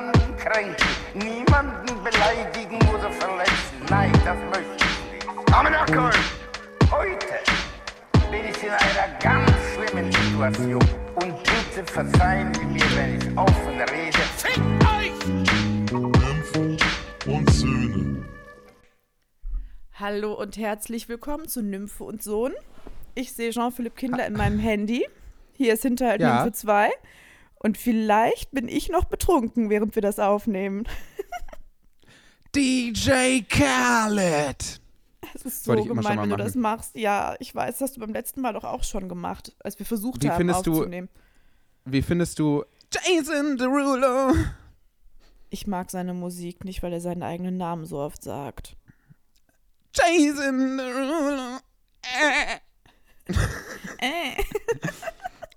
[0.00, 3.76] niemanden kränken, niemanden beleidigen oder verletzen.
[3.88, 5.54] Nein, das möchte ich nicht.
[5.54, 6.10] Amenakol!
[6.90, 7.26] Heute
[8.30, 10.84] bin ich in einer ganz schlimmen Situation
[11.14, 14.18] und bitte verzeihen Sie mir, wenn ich offen rede.
[14.36, 14.62] Fick
[14.98, 15.26] euch!
[15.90, 16.76] Nymphen
[17.26, 18.24] und Söhne.
[19.94, 22.52] Hallo und herzlich willkommen zu Nymphe und Sohn.
[23.14, 25.06] Ich sehe Jean-Philippe Kindler in meinem Handy.
[25.54, 26.44] Hier ist hinterher Ja.
[26.44, 26.90] Nymphe 2.
[27.58, 30.84] Und vielleicht bin ich noch betrunken, während wir das aufnehmen.
[32.54, 34.80] DJ Khaled.
[35.34, 36.94] Es ist so gemein, wenn du das machst.
[36.94, 39.86] Ja, ich weiß, das hast du beim letzten Mal doch auch schon gemacht, als wir
[39.86, 41.08] versucht Wie haben findest du- aufzunehmen.
[41.84, 44.34] Wie findest du Jason Derulo?
[45.50, 48.76] Ich mag seine Musik nicht, weil er seinen eigenen Namen so oft sagt.
[49.94, 51.58] Jason Derulo.
[53.98, 54.06] Äh.
[54.06, 54.36] Äh.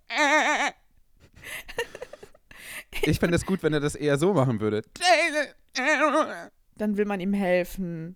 [0.10, 0.72] Äh.
[3.04, 4.82] Ich fände es gut, wenn er das eher so machen würde.
[6.76, 8.16] Dann will man ihm helfen.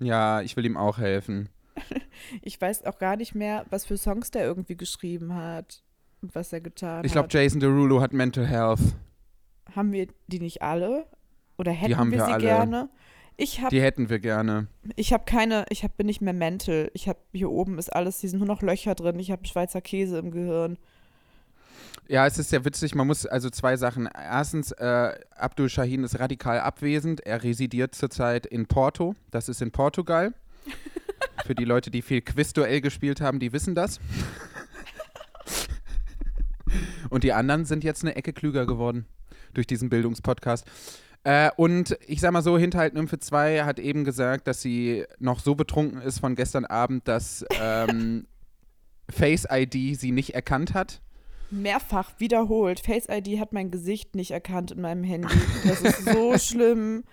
[0.00, 1.48] Ja, ich will ihm auch helfen.
[2.42, 5.82] Ich weiß auch gar nicht mehr, was für Songs der irgendwie geschrieben hat
[6.22, 7.34] und was er getan Ich glaube, hat.
[7.34, 8.80] Jason Derulo hat Mental Health.
[9.74, 11.06] Haben wir die nicht alle?
[11.58, 12.42] Oder hätten haben wir, wir sie alle.
[12.42, 12.88] gerne?
[13.36, 14.68] Ich habe Die hätten wir gerne.
[14.94, 16.90] ich hab keine, ich hab, bin nicht mehr mental.
[16.94, 19.18] Ich habe hier oben ist alles, hier sind nur noch Löcher drin.
[19.18, 20.78] Ich habe Schweizer Käse im Gehirn.
[22.06, 22.94] Ja, es ist sehr witzig.
[22.94, 24.08] Man muss also zwei Sachen.
[24.14, 27.20] Erstens, äh, Abdul Shahin ist radikal abwesend.
[27.20, 29.14] Er residiert zurzeit in Porto.
[29.30, 30.34] Das ist in Portugal.
[31.46, 34.00] Für die Leute, die viel Quizduell gespielt haben, die wissen das.
[37.08, 39.06] Und die anderen sind jetzt eine Ecke klüger geworden
[39.54, 40.66] durch diesen Bildungspodcast.
[41.22, 45.40] Äh, und ich sag mal so, Hinterhalt Nymphe 2 hat eben gesagt, dass sie noch
[45.40, 48.26] so betrunken ist von gestern Abend, dass ähm,
[49.08, 51.00] Face ID sie nicht erkannt hat.
[51.62, 52.80] Mehrfach wiederholt.
[52.80, 55.34] Face ID hat mein Gesicht nicht erkannt in meinem Handy.
[55.66, 57.04] Das ist so schlimm.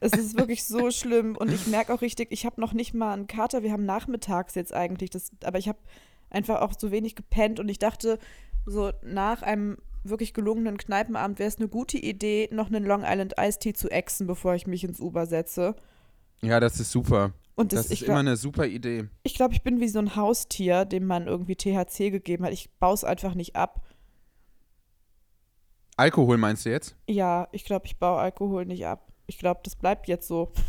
[0.00, 1.36] Es ist wirklich so schlimm.
[1.36, 3.62] Und ich merke auch richtig, ich habe noch nicht mal einen Kater.
[3.62, 5.10] Wir haben nachmittags jetzt eigentlich.
[5.10, 5.78] Das, aber ich habe
[6.30, 7.60] einfach auch so wenig gepennt.
[7.60, 8.18] Und ich dachte,
[8.66, 13.34] so nach einem wirklich gelungenen Kneipenabend wäre es eine gute Idee, noch einen Long Island
[13.38, 15.74] Iced Tea zu exen, bevor ich mich ins Uber setze.
[16.42, 17.32] Ja, das ist super.
[17.56, 19.08] Und das, Das, ist glaub- immer eine super Idee.
[19.22, 22.52] ich glaube, ich bin wie so ein Haustier, dem man irgendwie THC gegeben hat.
[22.52, 23.82] Ich baue es einfach nicht ab.
[25.96, 26.94] Alkohol meinst du jetzt?
[27.08, 29.10] Ja, ich glaube, ich baue Alkohol nicht ab.
[29.26, 30.52] Ich glaube, das bleibt jetzt so.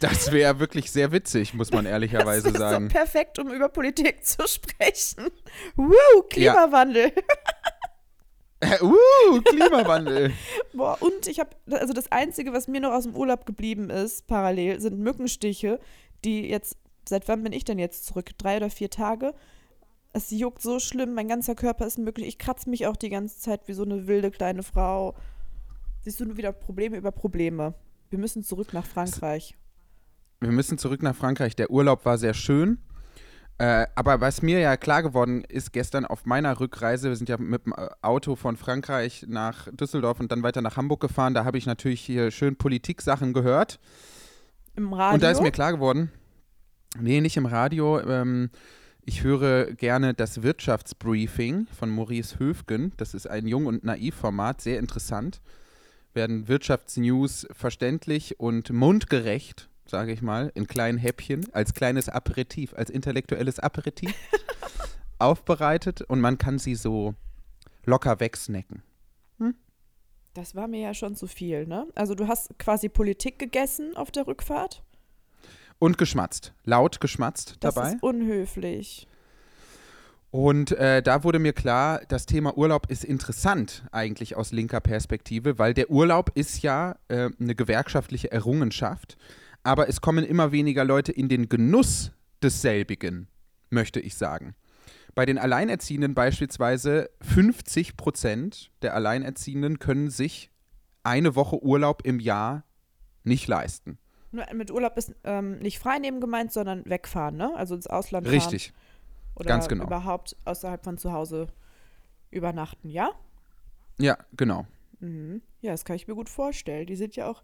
[0.00, 2.90] Das wäre wirklich sehr witzig, muss man ehrlicherweise das ist sagen.
[2.90, 5.30] so perfekt, um über Politik zu sprechen.
[5.74, 5.94] Woo,
[6.28, 7.12] Klimawandel.
[8.82, 10.32] uh, Klimawandel.
[10.72, 14.26] Boah, und ich habe, also das Einzige, was mir noch aus dem Urlaub geblieben ist,
[14.26, 15.78] parallel, sind Mückenstiche,
[16.24, 18.30] die jetzt, seit wann bin ich denn jetzt zurück?
[18.38, 19.34] Drei oder vier Tage?
[20.12, 22.28] Es juckt so schlimm, mein ganzer Körper ist Mückenstich.
[22.28, 25.14] Ich kratze mich auch die ganze Zeit wie so eine wilde kleine Frau.
[26.00, 27.74] Siehst du nur wieder Probleme über Probleme.
[28.08, 29.56] Wir müssen zurück nach Frankreich.
[30.40, 31.56] Wir müssen zurück nach Frankreich.
[31.56, 32.78] Der Urlaub war sehr schön.
[33.58, 37.38] Äh, aber was mir ja klar geworden ist gestern auf meiner Rückreise, wir sind ja
[37.38, 41.46] mit dem äh, Auto von Frankreich nach Düsseldorf und dann weiter nach Hamburg gefahren, da
[41.46, 43.80] habe ich natürlich hier schön Politik-Sachen gehört.
[44.74, 45.14] Im Radio.
[45.14, 46.12] Und da ist mir klar geworden,
[47.00, 48.50] nee, nicht im Radio, ähm,
[49.06, 52.92] ich höre gerne das Wirtschaftsbriefing von Maurice Höfgen.
[52.96, 55.40] Das ist ein Jung- und Naiv-Format, sehr interessant.
[56.12, 62.90] Werden Wirtschaftsnews verständlich und mundgerecht, sage ich mal, in kleinen Häppchen, als kleines Aperitif, als
[62.90, 64.14] intellektuelles Aperitif
[65.18, 67.14] aufbereitet und man kann sie so
[67.84, 68.82] locker wegsnacken.
[70.36, 71.86] Das war mir ja schon zu viel, ne?
[71.94, 74.82] Also du hast quasi Politik gegessen auf der Rückfahrt.
[75.78, 77.92] Und geschmatzt, laut geschmatzt Das dabei.
[77.92, 79.08] ist unhöflich.
[80.30, 85.58] Und äh, da wurde mir klar, das Thema Urlaub ist interessant eigentlich aus linker Perspektive,
[85.58, 89.16] weil der Urlaub ist ja äh, eine gewerkschaftliche Errungenschaft,
[89.66, 93.26] aber es kommen immer weniger Leute in den Genuss desselbigen,
[93.68, 94.54] möchte ich sagen.
[95.16, 100.52] Bei den Alleinerziehenden beispielsweise 50 Prozent der Alleinerziehenden können sich
[101.02, 102.62] eine Woche Urlaub im Jahr
[103.24, 103.98] nicht leisten.
[104.52, 107.52] Mit Urlaub ist ähm, nicht freinehmen gemeint, sondern wegfahren, ne?
[107.56, 108.38] Also ins Ausland fahren.
[108.38, 108.72] Richtig.
[109.34, 109.84] Oder ganz genau.
[109.84, 111.48] überhaupt außerhalb von zu Hause
[112.30, 113.10] übernachten, ja?
[113.98, 114.66] Ja, genau.
[115.00, 115.42] Mhm.
[115.60, 116.86] Ja, das kann ich mir gut vorstellen.
[116.86, 117.42] Die sind ja auch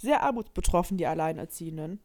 [0.00, 2.00] sehr armutsbetroffen, die Alleinerziehenden.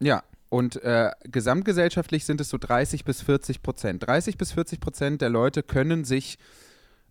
[0.00, 4.06] Ja, und äh, gesamtgesellschaftlich sind es so 30 bis 40 Prozent.
[4.06, 6.38] 30 bis 40 Prozent der Leute können sich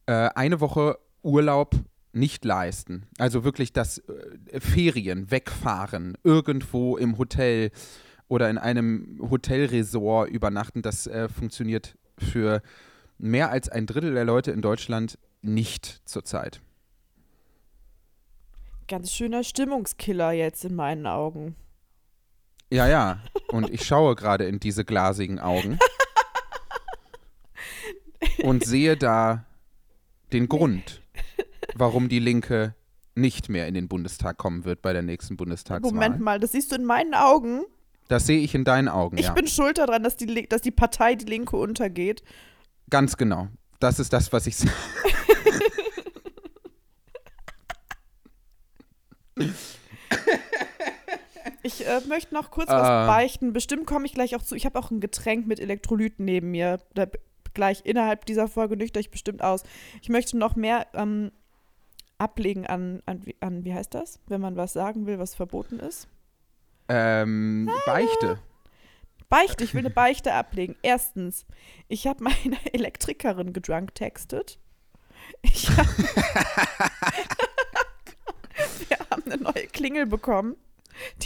[0.08, 1.76] äh, eine Woche Urlaub
[2.14, 3.06] nicht leisten.
[3.20, 7.72] Also wirklich das äh, Ferien, wegfahren, irgendwo im Hotel
[8.28, 12.62] oder in einem Hotelresort übernachten, das äh, funktioniert für
[13.18, 16.62] mehr als ein Drittel der Leute in Deutschland nicht zurzeit.
[18.88, 21.56] Ganz schöner Stimmungskiller jetzt in meinen Augen.
[22.72, 23.20] Ja, ja.
[23.50, 25.80] Und ich schaue gerade in diese glasigen Augen
[28.44, 29.46] und sehe da
[30.34, 31.02] den Grund,
[31.76, 32.76] warum die Linke
[33.16, 35.92] nicht mehr in den Bundestag kommen wird bei der nächsten Bundestagswahl.
[35.92, 37.64] Moment mal, das siehst du in meinen Augen.
[38.08, 39.34] Das sehe ich in deinen Augen, Ich ja.
[39.34, 42.24] bin schuld daran, dass die, dass die Partei Die Linke untergeht.
[42.90, 43.50] Ganz genau.
[43.80, 44.72] Das ist das, was ich sage.
[51.64, 52.80] Ich äh, möchte noch kurz Ah.
[53.08, 53.54] was beichten.
[53.54, 54.56] Bestimmt komme ich gleich auch zu.
[54.56, 56.80] Ich habe auch ein Getränk mit Elektrolyten neben mir.
[56.94, 57.08] Da
[57.54, 59.64] gleich innerhalb dieser Folge nüchter ich bestimmt aus.
[60.02, 61.32] Ich möchte noch mehr ähm,
[62.20, 64.20] ablegen an, an, wie- an, wie heißt das?
[64.28, 66.08] Wenn man was sagen will, was verboten ist.
[66.90, 68.40] Ähm, Beichte.
[69.30, 70.76] Beichte, ich will eine Beichte ablegen.
[70.84, 71.46] Erstens,
[71.90, 74.58] ich habe meine Elektrikerin gedrunktextet.
[75.42, 75.86] Ich hab,
[78.90, 80.56] Wir haben eine neue Klingel bekommen.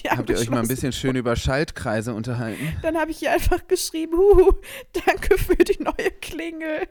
[0.09, 2.75] Habt ihr euch mal ein bisschen schön über Schaltkreise unterhalten?
[2.81, 4.53] Dann habe ich ihr einfach geschrieben, Huhu,
[5.05, 6.87] danke für die neue Klingel.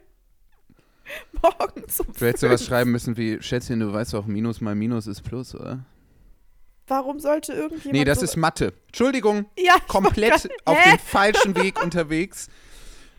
[1.42, 5.06] Morgen zum Du hättest sowas schreiben müssen wie, Schätzchen, du weißt doch, Minus mal Minus
[5.06, 5.84] ist Plus, oder?
[6.86, 8.72] Warum sollte irgendjemand Nee, das so ist Mathe.
[8.86, 10.90] Entschuldigung, ja, komplett auf Hä?
[10.90, 12.48] den falschen Weg unterwegs.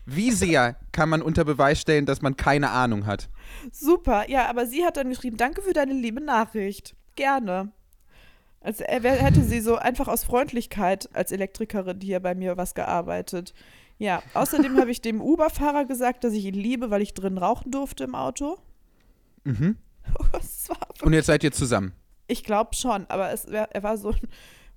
[0.04, 3.28] Wie sehr kann man unter Beweis stellen, dass man keine Ahnung hat?
[3.70, 6.94] Super, ja, aber sie hat dann geschrieben, danke für deine liebe Nachricht.
[7.16, 7.72] Gerne.
[8.60, 12.74] Als äh, wer- hätte sie so einfach aus Freundlichkeit als Elektrikerin hier bei mir was
[12.74, 13.54] gearbeitet.
[13.98, 17.70] Ja, außerdem habe ich dem Uber-Fahrer gesagt, dass ich ihn liebe, weil ich drin rauchen
[17.70, 18.58] durfte im Auto.
[19.44, 19.76] Mhm.
[21.02, 21.92] Und jetzt seid ihr zusammen.
[22.26, 24.14] Ich glaube schon, aber es, er war so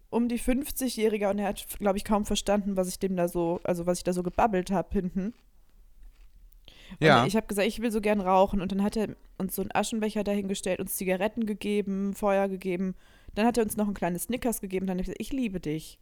[0.10, 3.60] um die 50-Jähriger und er hat, glaube ich, kaum verstanden, was ich dem da so,
[3.64, 5.34] also was ich da so gebabbelt habe hinten.
[7.00, 7.26] Und Ja.
[7.26, 9.72] ich habe gesagt, ich will so gern rauchen und dann hat er uns so einen
[9.74, 12.96] Aschenbecher dahingestellt, uns Zigaretten gegeben, Feuer gegeben.
[13.34, 14.88] Dann hat er uns noch ein kleines Snickers gegeben.
[14.88, 16.00] Dann habe ich gesagt, ich liebe dich.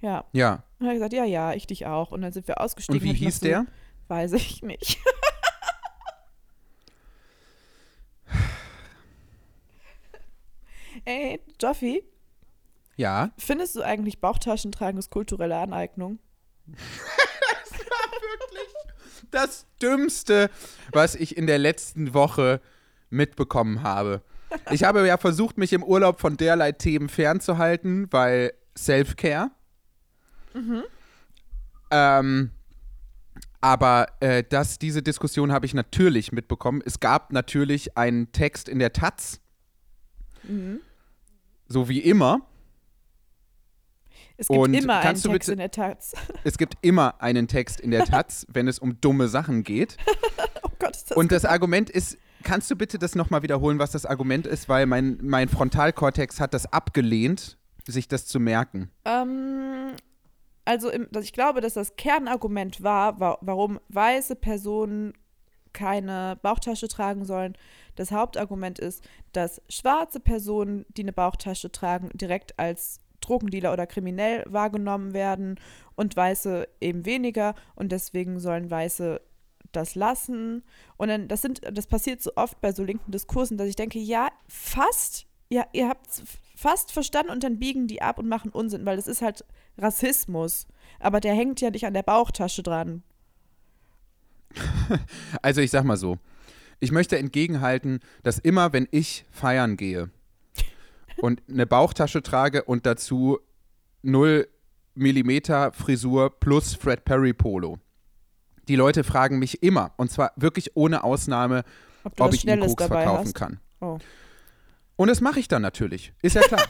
[0.00, 0.24] Ja.
[0.32, 0.54] Ja.
[0.54, 2.12] Und dann hat er gesagt, ja, ja, ich dich auch.
[2.12, 3.00] Und dann sind wir ausgestiegen.
[3.00, 3.66] Und wie hieß so, der?
[4.08, 4.98] Weiß ich nicht.
[11.04, 12.04] Ey, Joffi,
[12.96, 13.30] Ja.
[13.38, 16.18] findest du eigentlich Bauchtaschentragen ist kulturelle Aneignung?
[18.93, 18.93] Das
[19.82, 20.50] Dümmste,
[20.92, 22.60] was ich in der letzten Woche
[23.10, 24.22] mitbekommen habe.
[24.70, 29.50] Ich habe ja versucht, mich im Urlaub von derlei Themen fernzuhalten, weil Self-Care.
[31.90, 32.50] Ähm,
[33.60, 36.82] aber äh, das, diese Diskussion habe ich natürlich mitbekommen.
[36.84, 39.40] Es gab natürlich einen Text in der Taz,
[41.66, 42.42] so wie immer.
[44.36, 46.12] Es gibt Und immer einen Text bitte- in der Taz.
[46.44, 49.96] Es gibt immer einen Text in der Taz, wenn es um dumme Sachen geht.
[50.62, 53.92] Oh Gott, ist das Und das Argument ist, kannst du bitte das nochmal wiederholen, was
[53.92, 58.90] das Argument ist, weil mein, mein Frontalkortex hat das abgelehnt, sich das zu merken.
[59.04, 59.92] Ähm,
[60.64, 65.12] also im, ich glaube, dass das Kernargument war, wa warum weiße Personen
[65.72, 67.56] keine Bauchtasche tragen sollen.
[67.94, 74.44] Das Hauptargument ist, dass schwarze Personen, die eine Bauchtasche tragen, direkt als Drogendealer oder kriminell
[74.46, 75.58] wahrgenommen werden
[75.94, 79.20] und Weiße eben weniger und deswegen sollen Weiße
[79.72, 80.62] das lassen.
[80.96, 83.98] Und dann, das sind, das passiert so oft bei so linken Diskursen, dass ich denke,
[83.98, 86.06] ja, fast, ja, ihr habt
[86.54, 89.44] fast verstanden und dann biegen die ab und machen Unsinn, weil das ist halt
[89.78, 90.66] Rassismus.
[91.00, 93.02] Aber der hängt ja nicht an der Bauchtasche dran.
[95.42, 96.18] Also ich sag mal so,
[96.78, 100.10] ich möchte entgegenhalten, dass immer, wenn ich feiern gehe
[101.18, 103.38] und eine Bauchtasche trage und dazu
[104.02, 104.48] 0
[104.94, 107.78] Millimeter Frisur plus Fred Perry Polo,
[108.68, 111.64] die Leute fragen mich immer, und zwar wirklich ohne Ausnahme,
[112.04, 113.34] Ob ob ich ihnen Koks verkaufen hast.
[113.34, 113.60] kann.
[113.80, 113.98] Oh.
[114.96, 116.12] Und das mache ich dann natürlich.
[116.22, 116.62] Ist ja klar.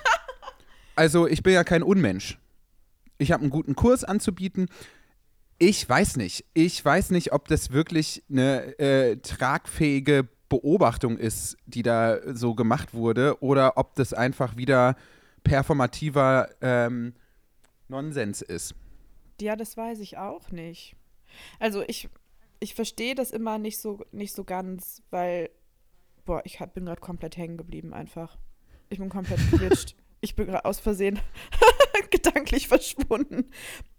[0.97, 2.39] also ich bin ja kein Unmensch.
[3.19, 4.69] Ich habe einen guten Kurs anzubieten.
[5.59, 6.47] Ich weiß nicht.
[6.55, 12.95] Ich weiß nicht, ob das wirklich eine äh, tragfähige Beobachtung ist, die da so gemacht
[12.95, 14.95] wurde, oder ob das einfach wieder
[15.43, 17.15] performativer ähm,
[17.89, 18.77] Nonsens ist.
[19.41, 20.95] Ja, das weiß ich auch nicht.
[21.59, 22.09] Also ich,
[22.61, 25.51] ich verstehe das immer nicht so, nicht so ganz, weil,
[26.25, 28.39] boah, ich hab, bin gerade komplett hängen geblieben einfach.
[28.91, 29.97] Ich bin komplett glitscht.
[30.25, 31.21] Ich bin aus Versehen
[32.11, 33.51] gedanklich verschwunden.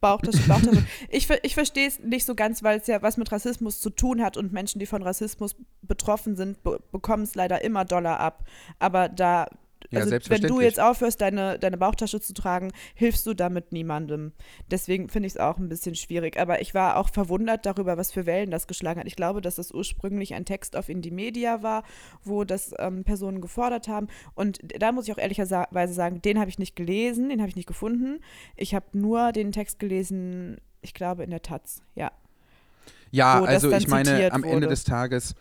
[0.02, 0.84] Bauchtasche, Bauchtasche.
[1.10, 4.24] Ich, ich verstehe es nicht so ganz, weil es ja was mit Rassismus zu tun
[4.24, 8.44] hat und Menschen, die von Rassismus betroffen sind, be bekommen es leider immer Dollar ab.
[8.80, 9.48] Aber da
[9.92, 14.34] Ja, also wenn du jetzt aufhörst, deine, deine Bauchtasche zu tragen, hilfst du damit niemandem.
[14.72, 16.40] Deswegen finde ich es auch ein bisschen schwierig.
[16.40, 19.08] Aber ich war auch verwundert darüber, was für Wellen das geschlagen hat.
[19.08, 21.84] Ich glaube, dass das ursprünglich ein Text auf Indie Media war,
[22.24, 24.08] wo das ähm, Personen gefordert haben.
[24.34, 27.56] Und da muss ich auch ehrlicherweise sagen, den habe ich nicht gelesen, den habe ich
[27.56, 28.20] nicht gefunden.
[28.56, 31.82] Ich habe nur den Text gelesen, ich glaube, in der Taz.
[31.96, 32.12] Ja.
[33.12, 34.68] Ja, wo also ich meine, am Ende wurde.
[34.68, 35.36] des Tages,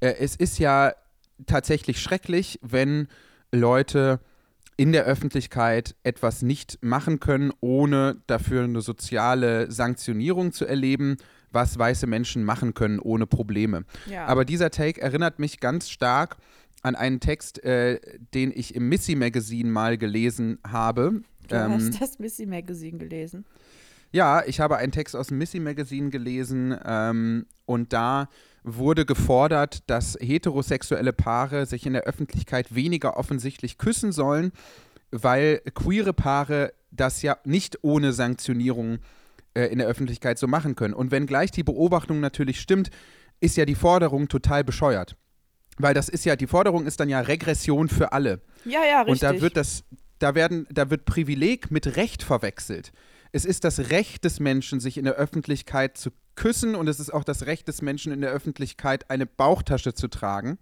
[0.00, 0.92] äh, es ist ja
[1.46, 3.08] tatsächlich schrecklich, wenn
[3.52, 4.20] Leute
[4.76, 11.16] in der Öffentlichkeit etwas nicht machen können, ohne dafür eine soziale Sanktionierung zu erleben,
[11.50, 13.84] was weiße Menschen machen können ohne Probleme.
[14.10, 14.26] ja.
[14.26, 16.36] Aber dieser Take erinnert mich ganz stark
[16.82, 17.98] an einen Text, äh,
[18.34, 21.22] den ich im Missy Magazine mal gelesen habe.
[21.48, 23.46] du Ähm, hast das Missy Magazine gelesen.
[24.12, 28.28] ja, ich habe einen Text aus dem Missy Magazine gelesen ähm, und da
[28.66, 34.52] wurde gefordert, dass heterosexuelle Paare sich in der Öffentlichkeit weniger offensichtlich küssen sollen,
[35.12, 38.98] weil queere Paare das ja nicht ohne Sanktionierung
[39.54, 40.94] äh, in der Öffentlichkeit so machen können.
[40.94, 42.90] Und wenngleich die Beobachtung natürlich stimmt,
[43.40, 45.16] ist ja die Forderung total bescheuert.
[45.78, 48.40] Weil das ist ja, die Forderung ist dann ja Regression für alle.
[48.64, 49.12] Ja, ja, richtig.
[49.12, 49.84] Und da wird das,
[50.18, 52.92] da werden, da wird Privileg mit Recht verwechselt.
[53.32, 57.12] Es ist das Recht des Menschen, sich in der Öffentlichkeit zu küssen und es ist
[57.12, 60.58] auch das Recht des Menschen in der Öffentlichkeit, eine Bauchtasche zu tragen.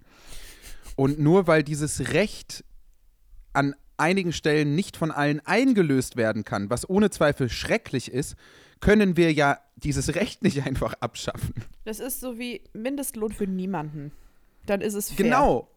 [0.96, 2.64] Und nur weil dieses Recht
[3.52, 8.36] an einigen Stellen nicht von allen eingelöst werden kann, was ohne Zweifel schrecklich ist,
[8.80, 11.54] können wir ja dieses Recht nicht einfach abschaffen.
[11.84, 14.12] Das ist so wie Mindestlohn für niemanden.
[14.66, 15.24] Dann ist es fair.
[15.24, 15.68] Genau.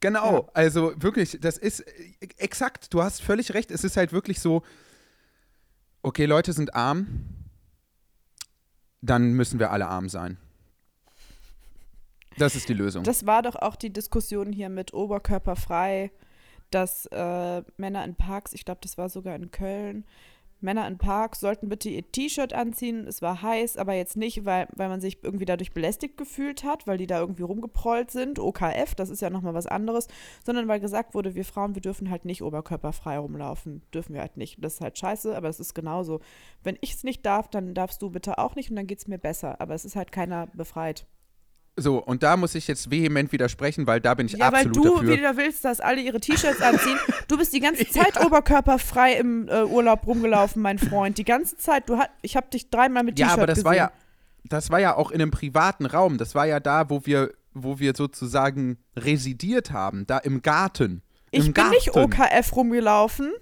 [0.00, 0.34] Genau.
[0.34, 0.48] Ja.
[0.52, 3.70] Also wirklich, das ist äh, exakt, du hast völlig recht.
[3.70, 4.62] Es ist halt wirklich so,
[6.04, 7.24] okay, Leute sind arm,
[9.00, 10.38] dann müssen wir alle arm sein.
[12.36, 13.04] Das ist die Lösung.
[13.04, 16.10] Das war doch auch die Diskussion hier mit Oberkörperfrei,
[16.70, 20.04] dass äh, Männer in Parks, ich glaube, das war sogar in Köln,
[20.64, 23.06] Männer in Parks sollten bitte ihr T-Shirt anziehen.
[23.06, 26.86] Es war heiß, aber jetzt nicht, weil, weil man sich irgendwie dadurch belästigt gefühlt hat,
[26.86, 28.38] weil die da irgendwie rumgeprollt sind.
[28.38, 30.08] OKF, das ist ja nochmal was anderes,
[30.44, 33.82] sondern weil gesagt wurde, wir Frauen, wir dürfen halt nicht oberkörperfrei rumlaufen.
[33.92, 34.64] Dürfen wir halt nicht.
[34.64, 36.20] Das ist halt scheiße, aber es ist genauso.
[36.62, 39.06] Wenn ich es nicht darf, dann darfst du bitte auch nicht und dann geht es
[39.06, 39.60] mir besser.
[39.60, 41.06] Aber es ist halt keiner befreit.
[41.76, 44.76] So, und da muss ich jetzt vehement widersprechen, weil da bin ich Ja, weil absolut
[44.76, 45.16] du dafür.
[45.16, 46.96] wieder willst, dass alle ihre T-Shirts anziehen.
[47.26, 51.18] Du bist die ganze Zeit oberkörperfrei im äh, Urlaub rumgelaufen, mein Freund.
[51.18, 51.88] Die ganze Zeit.
[51.88, 53.64] Du hat, ich habe dich dreimal mit Ja, T-Shirt aber das gesehen.
[53.66, 53.92] war ja,
[54.44, 56.16] das war ja auch in einem privaten Raum.
[56.18, 61.02] Das war ja da, wo wir, wo wir sozusagen residiert haben, da im Garten.
[61.32, 61.70] Ich Im bin Garten.
[61.72, 63.32] nicht OKF rumgelaufen.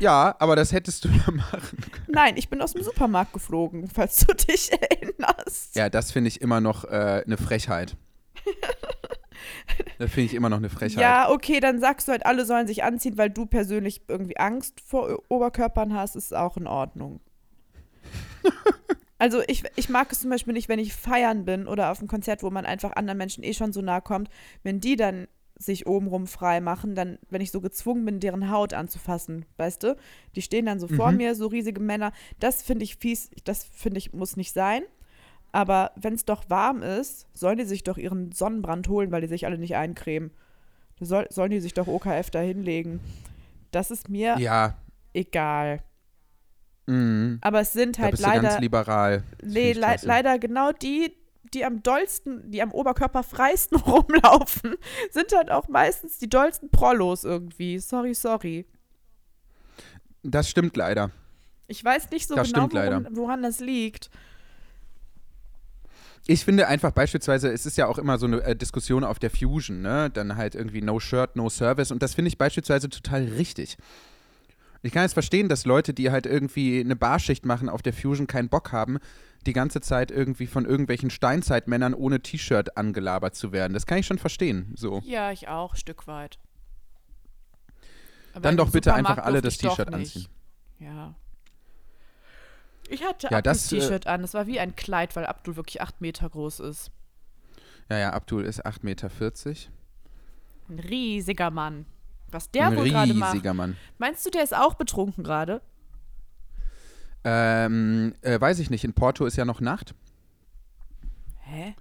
[0.00, 2.06] Ja, aber das hättest du ja machen können.
[2.08, 5.76] Nein, ich bin aus dem Supermarkt geflogen, falls du dich erinnerst.
[5.76, 7.96] Ja, das finde ich immer noch äh, eine Frechheit.
[9.98, 11.00] das finde ich immer noch eine Frechheit.
[11.00, 14.80] Ja, okay, dann sagst du halt, alle sollen sich anziehen, weil du persönlich irgendwie Angst
[14.80, 17.20] vor Oberkörpern hast, ist auch in Ordnung.
[19.18, 22.08] Also ich, ich mag es zum Beispiel nicht, wenn ich feiern bin oder auf einem
[22.08, 24.30] Konzert, wo man einfach anderen Menschen eh schon so nahe kommt,
[24.62, 25.28] wenn die dann
[25.60, 29.96] sich obenrum frei machen, dann, wenn ich so gezwungen bin, deren Haut anzufassen, weißt du?
[30.34, 31.18] Die stehen dann so vor Mhm.
[31.18, 32.12] mir, so riesige Männer.
[32.38, 34.82] Das finde ich fies, das finde ich, muss nicht sein.
[35.52, 39.26] Aber wenn es doch warm ist, sollen die sich doch ihren Sonnenbrand holen, weil die
[39.26, 40.30] sich alle nicht eincremen.
[40.98, 43.00] Da Soll, sollen die sich doch OKF da hinlegen.
[43.70, 44.76] Das ist mir Ja,
[45.12, 45.82] egal.
[46.86, 47.38] mhm.
[47.42, 49.24] Aber es sind da halt bist du leider, ganz liberal.
[49.42, 51.12] Nee, le leider genau die,
[51.54, 54.76] die am dollsten, die am oberkörperfreisten rumlaufen,
[55.10, 57.78] sind halt auch meistens die dollsten Prollos irgendwie.
[57.78, 58.66] Sorry, sorry.
[60.22, 61.10] Das stimmt leider.
[61.66, 63.00] Ich weiß nicht so Das genau, stimmt leider.
[63.00, 64.10] woran, woran das liegt.
[66.26, 69.30] Ich finde einfach beispielsweise, es ist ja auch immer so eine äh, Diskussion auf der
[69.30, 70.10] Fusion, ne?
[70.10, 71.90] Dann halt irgendwie No Shirt, No Service.
[71.90, 73.76] Und das finde ich beispielsweise total richtig.
[74.82, 78.26] Ich kann jetzt verstehen, dass Leute, die halt irgendwie eine Barschicht machen auf der Fusion,
[78.26, 78.98] keinen Bock haben,
[79.46, 83.72] die ganze Zeit irgendwie von irgendwelchen Steinzeitmännern ohne T-Shirt angelabert zu werden.
[83.72, 84.72] Das kann ich schon verstehen.
[84.76, 85.00] So.
[85.04, 86.38] Ja, ich auch, Stück weit.
[88.32, 90.28] Aber Dann doch bitte einfach alle das T-Shirt anziehen.
[90.78, 91.14] Ja.
[92.88, 94.22] Ich hatte Ja, das, äh, T-Shirt an.
[94.24, 96.90] Es war wie ein Kleid, weil Abdul wirklich acht Meter groß ist.
[97.88, 99.10] Ja, ja, Abdul ist 8,40 Meter.
[100.68, 101.86] Ein riesiger Mann.
[102.30, 103.32] Was der Ein wohl gerade macht.
[103.32, 103.76] riesiger Mann.
[103.98, 105.60] Meinst du, der ist auch betrunken gerade?
[107.24, 109.94] Ähm, äh, weiß ich nicht, in Porto ist ja noch Nacht.
[111.40, 111.74] Hä?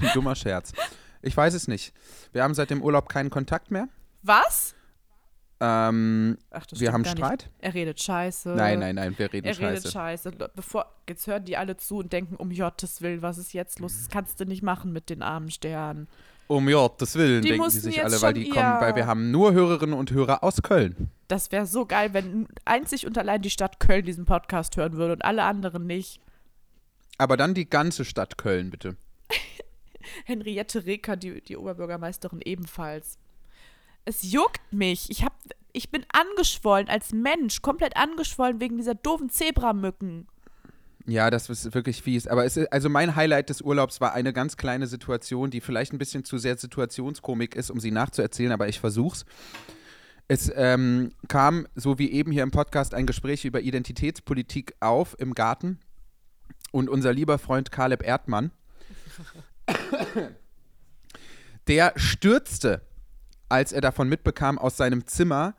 [0.00, 0.72] Ein dummer Scherz.
[1.22, 1.94] Ich weiß es nicht.
[2.32, 3.88] Wir haben seit dem Urlaub keinen Kontakt mehr.
[4.22, 4.74] Was?
[5.60, 7.44] Ähm, Ach, das wir haben Streit?
[7.44, 7.50] Nicht.
[7.60, 8.50] Er redet scheiße.
[8.50, 9.92] Nein, nein, nein, wir reden Er redet scheiße.
[9.92, 10.32] scheiße.
[10.54, 13.96] Bevor, jetzt hören die alle zu und denken, um Gottes Willen, was ist jetzt los?
[13.96, 16.08] Das kannst du nicht machen mit den armen Sternen.
[16.46, 19.30] Um Gottes Willen, Die denken die mussten sich alle, weil die kommen, weil wir haben
[19.30, 21.10] nur Hörerinnen und Hörer aus Köln.
[21.28, 25.14] Das wäre so geil, wenn einzig und allein die Stadt Köln diesen Podcast hören würde
[25.14, 26.20] und alle anderen nicht.
[27.16, 28.96] Aber dann die ganze Stadt Köln, bitte.
[30.24, 33.18] Henriette Reker, die, die Oberbürgermeisterin, ebenfalls.
[34.04, 35.08] Es juckt mich.
[35.10, 35.32] Ich, hab,
[35.72, 40.28] ich bin angeschwollen als Mensch, komplett angeschwollen wegen dieser doofen Zebramücken.
[41.06, 42.26] Ja, das ist wirklich fies.
[42.26, 45.92] Aber es ist, also mein Highlight des Urlaubs war eine ganz kleine Situation, die vielleicht
[45.92, 49.24] ein bisschen zu sehr Situationskomik ist, um sie nachzuerzählen, aber ich versuch's.
[50.26, 55.34] Es ähm, kam, so wie eben hier im Podcast, ein Gespräch über Identitätspolitik auf im
[55.34, 55.78] Garten.
[56.72, 58.50] Und unser lieber Freund Caleb Erdmann,
[61.68, 62.80] der stürzte,
[63.50, 65.54] als er davon mitbekam, aus seinem Zimmer,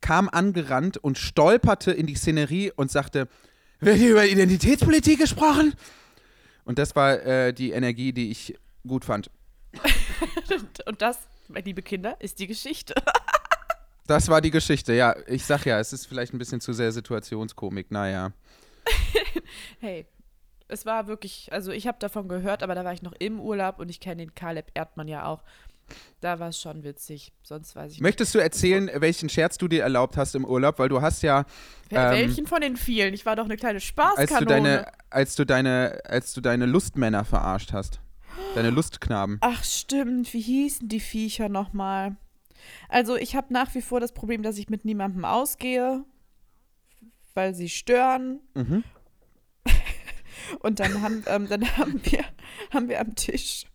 [0.00, 3.28] kam angerannt und stolperte in die Szenerie und sagte,
[3.80, 5.74] wird hier über Identitätspolitik gesprochen?
[6.64, 8.54] Und das war äh, die Energie, die ich
[8.86, 9.30] gut fand.
[10.86, 11.18] Und- das,
[11.48, 12.94] meine liebe Kinder, ist die Geschichte.
[14.06, 15.14] Das war die Geschichte, ja.
[15.28, 18.32] Ich sag ja, es ist vielleicht ein bisschen zu sehr Situationskomik, naja.
[19.78, 20.04] Hey,
[20.66, 23.78] es war wirklich, also ich habe davon gehört, aber da war ich noch im Urlaub
[23.78, 25.44] und ich kenne den Caleb Erdmann ja auch.
[26.20, 28.02] Da war es schon witzig, sonst weiß ich nicht.
[28.02, 30.78] Möchtest du erzählen, welchen Scherz du dir erlaubt hast im Urlaub?
[30.78, 31.44] Weil du hast ja,
[31.90, 33.14] ähm, Welchen von den vielen?
[33.14, 34.40] Ich war doch eine kleine als Spaßkanone.
[34.40, 38.00] du deine, als du deine, als du deine Lustmänner verarscht hast.
[38.54, 39.38] Deine Lustknaben.
[39.40, 42.16] Ach stimmt, wie hießen die Viecher nochmal?
[42.88, 46.04] Also ich habe nach wie vor das Problem, dass ich mit niemandem ausgehe,
[47.34, 48.40] weil sie stören.
[48.54, 48.84] Mhm.
[50.60, 52.24] Und dann haben, ähm, dann haben wir,
[52.72, 53.66] haben wir am Tisch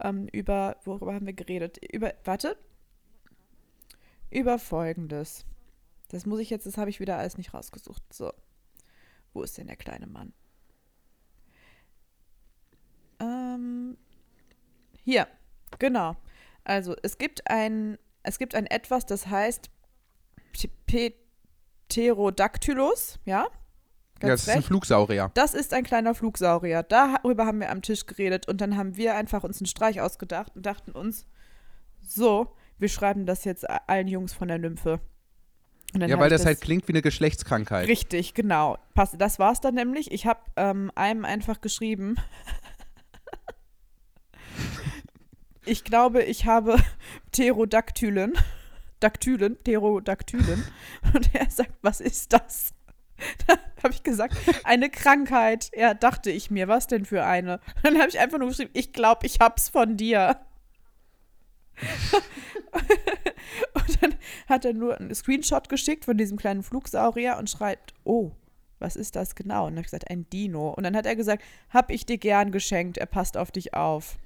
[0.00, 1.78] ähm, über, worüber haben wir geredet?
[1.92, 2.56] Über, warte.
[4.30, 5.44] Über Folgendes.
[6.08, 8.02] Das muss ich jetzt, das habe ich wieder alles nicht rausgesucht.
[8.12, 8.32] So.
[9.32, 10.32] Wo ist denn der kleine Mann?
[13.20, 13.96] Ähm,
[15.04, 15.28] hier,
[15.78, 16.16] genau.
[16.64, 19.70] Also, es gibt ein, es gibt ein etwas, das heißt
[21.88, 23.48] Pterodactylus, ja?
[24.22, 24.68] Ja, das ist ein recht.
[24.68, 25.30] Flugsaurier.
[25.34, 26.82] Das ist ein kleiner Flugsaurier.
[26.82, 30.56] Darüber haben wir am Tisch geredet und dann haben wir einfach uns einen Streich ausgedacht
[30.56, 31.26] und dachten uns,
[32.02, 35.00] so, wir schreiben das jetzt allen Jungs von der Nymphe.
[35.94, 37.88] Ja, weil ich das halt klingt wie eine Geschlechtskrankheit.
[37.88, 38.78] Richtig, genau.
[38.94, 40.12] Das war's dann nämlich.
[40.12, 42.14] Ich habe ähm, einem einfach geschrieben.
[45.64, 46.76] ich glaube, ich habe
[47.32, 48.34] Pterodactylen.
[49.00, 50.64] Daktylen, Pterodactylen.
[51.14, 52.72] Und er sagt, was ist das?
[53.46, 55.70] Da habe ich gesagt, eine Krankheit.
[55.74, 57.60] Ja, dachte ich mir, was denn für eine?
[57.82, 60.38] Dann habe ich einfach nur geschrieben, ich glaube, ich hab's von dir.
[63.72, 64.14] und dann
[64.46, 68.32] hat er nur einen Screenshot geschickt von diesem kleinen Flugsaurier und schreibt, oh,
[68.78, 69.62] was ist das genau?
[69.62, 70.70] Und dann habe ich gesagt, ein Dino.
[70.70, 74.18] Und dann hat er gesagt, hab ich dir gern geschenkt, er passt auf dich auf.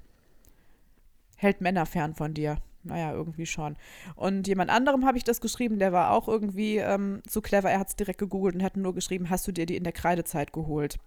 [1.37, 2.57] Hält Männer fern von dir.
[2.85, 3.75] Naja, irgendwie schon.
[4.15, 7.79] Und jemand anderem habe ich das geschrieben, der war auch irgendwie ähm, so clever, er
[7.79, 10.53] hat es direkt gegoogelt und hat nur geschrieben, hast du dir die in der Kreidezeit
[10.53, 10.97] geholt?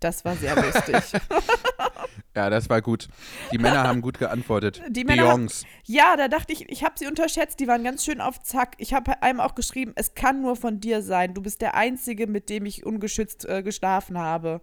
[0.00, 0.96] Das war sehr lustig.
[2.36, 3.08] Ja, das war gut.
[3.52, 4.80] Die Männer haben gut geantwortet.
[4.88, 5.64] Die Männer haben- Jungs.
[5.84, 8.76] Ja, da dachte ich, ich habe sie unterschätzt, die waren ganz schön auf Zack.
[8.78, 11.34] Ich habe einem auch geschrieben, es kann nur von dir sein.
[11.34, 14.60] Du bist der Einzige, mit dem ich ungeschützt äh, geschlafen habe.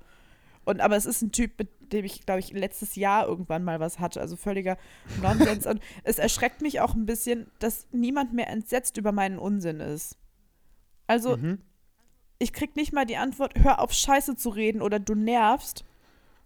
[0.68, 3.80] Und aber es ist ein Typ, mit dem ich, glaube ich, letztes Jahr irgendwann mal
[3.80, 4.20] was hatte.
[4.20, 4.78] Also völliger
[5.22, 5.66] Nonsens.
[5.66, 10.18] Und es erschreckt mich auch ein bisschen, dass niemand mehr entsetzt über meinen Unsinn ist.
[11.08, 11.62] Also, Mhm.
[12.38, 15.86] ich krieg nicht mal die Antwort, hör auf, Scheiße zu reden oder du nervst.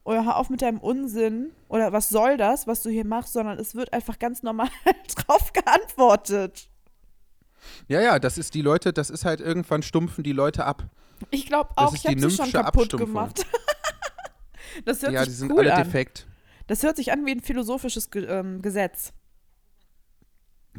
[0.04, 1.50] Oder hör auf mit deinem Unsinn.
[1.68, 4.70] Oder was soll das, was du hier machst, sondern es wird einfach ganz normal
[5.16, 6.70] drauf geantwortet.
[7.88, 10.84] Ja, ja, das ist die Leute, das ist halt irgendwann stumpfen die Leute ab.
[11.32, 13.46] Ich glaube auch, ich habe sie schon kaputt gemacht.
[14.86, 15.84] das hört ja, die sich sind cool alle an.
[15.84, 16.28] defekt.
[16.68, 19.14] Das hört sich an wie ein philosophisches Ge ähm, Gesetz.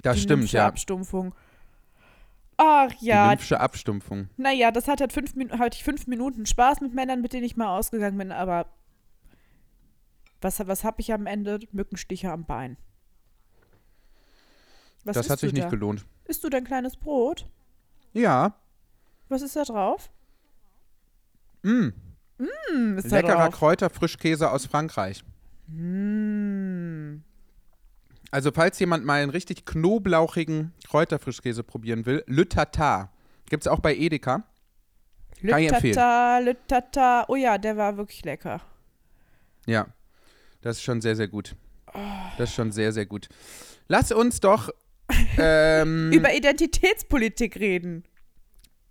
[0.00, 0.66] Das die stimmt, ja.
[0.66, 1.34] Abstumpfung.
[2.56, 4.28] Ach Die ja, nymphische Abstumpfung.
[4.36, 7.56] naja, das hat halt fünf, hatte ich fünf Minuten Spaß mit Männern, mit denen ich
[7.56, 8.66] mal ausgegangen bin, aber
[10.40, 11.60] was, was habe ich am Ende?
[11.72, 12.76] Mückenstiche am Bein.
[15.04, 15.70] Was das hat sich nicht da?
[15.70, 16.04] gelohnt.
[16.24, 17.48] Isst du dein kleines Brot?
[18.12, 18.54] Ja.
[19.28, 20.10] Was ist da drauf?
[21.62, 21.88] Mm.
[22.96, 23.50] Ist Leckerer.
[23.50, 25.24] Kräuterfrischkäse aus Frankreich.
[25.68, 27.22] Hm.
[28.30, 33.10] Also, falls jemand mal einen richtig knoblauchigen Kräuterfrischkäse probieren will, Le Tata.
[33.48, 34.44] Gibt es auch bei Edeka.
[35.46, 35.94] Kann ich empfehlen.
[35.94, 37.24] Lütata, Lütata.
[37.28, 38.60] Oh ja, der war wirklich lecker.
[39.66, 39.86] Ja.
[40.62, 41.56] Das ist schon sehr, sehr gut.
[42.38, 43.28] Das ist schon sehr, sehr gut.
[43.88, 44.70] Lass uns doch
[45.38, 48.04] ähm, Über Identitätspolitik reden.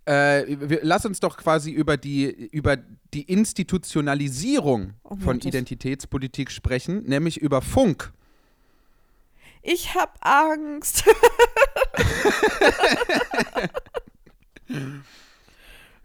[0.04, 2.76] Äh, wir, lass uns doch quasi über die, über
[3.14, 5.38] die Institutionalisierung Oh von.
[5.40, 8.12] Identitätspolitik sprechen, nämlich über Funk.
[9.62, 11.04] Ich hab Angst.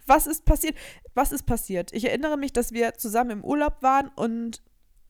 [0.06, 0.76] Was ist passiert?
[1.16, 1.92] Was ist passiert?
[1.92, 4.62] Ich erinnere mich, dass wir zusammen im Urlaub waren und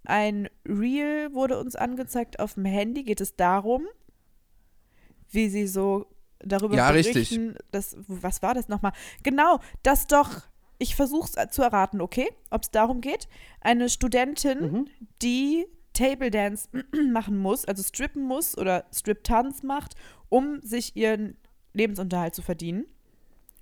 [0.05, 3.03] ein Reel wurde uns angezeigt auf dem Handy.
[3.03, 3.85] Geht es darum,
[5.29, 6.07] wie sie so
[6.39, 7.13] darüber Ja, richtig.
[7.13, 8.93] berichten, dass, was war das nochmal?
[9.23, 10.29] Genau, dass doch,
[10.77, 13.27] ich versuche es zu erraten, okay, ob es darum geht,
[13.61, 14.89] eine Studentin,
[15.21, 16.69] die Table Dance
[17.11, 19.95] machen muss, also strippen muss oder Strip-Tanz macht,
[20.29, 21.37] um sich ihren
[21.73, 22.85] Lebensunterhalt zu verdienen,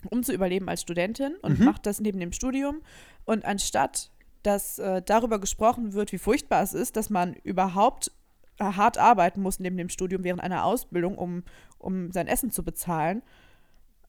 [0.10, 2.82] um zu überleben als Studentin und macht das neben dem Studium.
[3.26, 4.12] Und anstatt,
[4.44, 8.12] dass äh, darüber gesprochen wird, wie furchtbar es ist, dass man überhaupt äh,
[8.60, 11.44] hart arbeiten muss neben dem Studium während einer Ausbildung, um,
[11.78, 13.22] um sein Essen zu bezahlen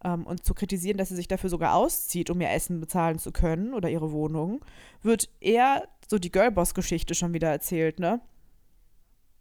[0.05, 3.33] ähm, und zu kritisieren, dass sie sich dafür sogar auszieht, um ihr Essen bezahlen zu
[3.33, 4.65] können oder ihre Wohnung,
[5.03, 8.21] wird eher so die Girlboss-Geschichte schon wieder erzählt, ne?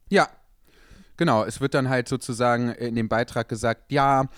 [0.10, 0.28] Ja,
[1.18, 1.44] genau.
[1.44, 4.30] Es wird dann halt sozusagen in dem Beitrag gesagt, ja,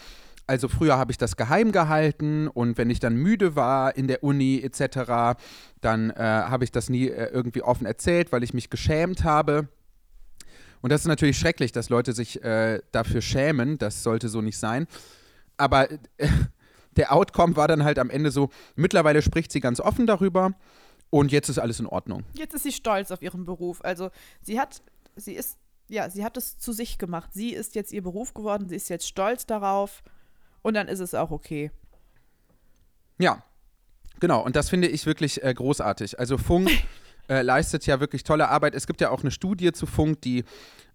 [0.47, 4.23] also früher habe ich das geheim gehalten und wenn ich dann müde war in der
[4.23, 5.37] Uni etc.,
[5.81, 9.67] dann äh, habe ich das nie äh, irgendwie offen erzählt, weil ich mich geschämt habe.
[10.81, 13.77] Und das ist natürlich schrecklich, dass Leute sich äh, dafür schämen.
[13.77, 14.87] Das sollte so nicht sein.
[15.57, 15.97] Aber äh,
[16.95, 20.53] der Outcome war dann halt am Ende so, mittlerweile spricht sie ganz offen darüber
[21.09, 22.23] und jetzt ist alles in Ordnung.
[22.33, 23.83] Jetzt ist sie stolz auf ihren Beruf.
[23.83, 24.09] Also
[24.41, 24.81] sie hat,
[25.15, 27.29] sie ist, ja, sie hat es zu sich gemacht.
[27.33, 30.03] Sie ist jetzt ihr Beruf geworden, sie ist jetzt stolz darauf
[30.61, 31.71] und dann ist es auch okay.
[33.19, 33.43] Ja,
[34.19, 34.43] genau.
[34.43, 36.19] Und das finde ich wirklich äh, großartig.
[36.19, 36.69] Also Funk
[37.29, 38.75] äh, leistet ja wirklich tolle Arbeit.
[38.75, 40.43] Es gibt ja auch eine Studie zu Funk, die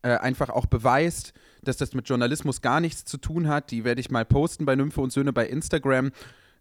[0.02, 3.70] äh, einfach auch beweist, dass das mit Journalismus gar nichts zu tun hat.
[3.70, 6.10] Die werde ich mal posten bei Nymphe und Söhne bei Instagram.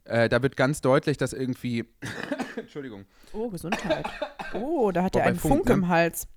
[0.05, 1.86] Äh, da wird ganz deutlich, dass irgendwie.
[2.55, 4.05] Entschuldigung, Oh, Gesundheit.
[4.53, 5.73] Oh, da hat er einen Funk, Funk ne?
[5.73, 6.27] im Hals.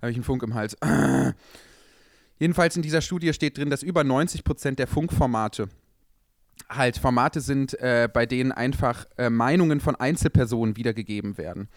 [0.00, 0.76] habe ich einen Funk im Hals.
[2.38, 5.68] Jedenfalls in dieser Studie steht drin, dass über 90 Prozent der Funkformate
[6.68, 11.68] halt Formate sind, äh, bei denen einfach äh, Meinungen von Einzelpersonen wiedergegeben werden.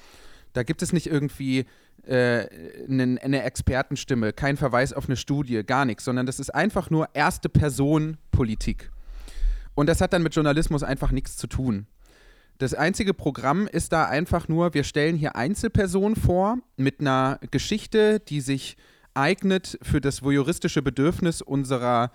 [0.58, 1.65] Da gibt es nicht irgendwie
[2.08, 2.48] äh,
[2.88, 7.10] nen- eine Expertenstimme, kein Verweis auf eine Studie, gar nichts, sondern das ist einfach nur
[7.13, 8.89] erste Person Politik.
[9.76, 11.86] Und das hat dann mit Journalismus einfach nichts zu tun.
[12.58, 18.20] Das einzige Programm ist da einfach nur, wir stellen hier Einzelpersonen vor mit einer Geschichte,
[18.20, 18.78] die sich
[19.13, 22.12] eignet für das voyeuristische Bedürfnis unserer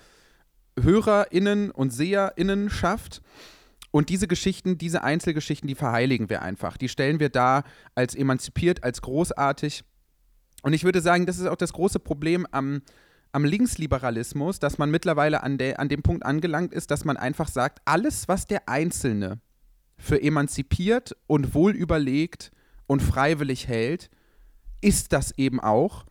[0.81, 3.23] HörerInnen und SeherInnen schafft.
[3.93, 6.79] Und diese Geschichten, diese Einzelgeschichten, die verheiligen wir einfach.
[6.79, 7.63] Die stellen wir da
[7.95, 9.85] als emanzipiert, als großartig.
[10.63, 12.81] Und ich würde sagen, das ist auch das große Problem am,
[13.33, 17.49] am Linksliberalismus, dass man mittlerweile an, der, an dem Punkt angelangt ist, dass man einfach
[17.49, 19.41] sagt, alles, was der Einzelne
[19.99, 22.51] für emanzipiert und wohl überlegt
[22.87, 24.09] und freiwillig hält,
[24.81, 26.07] ist das eben auch.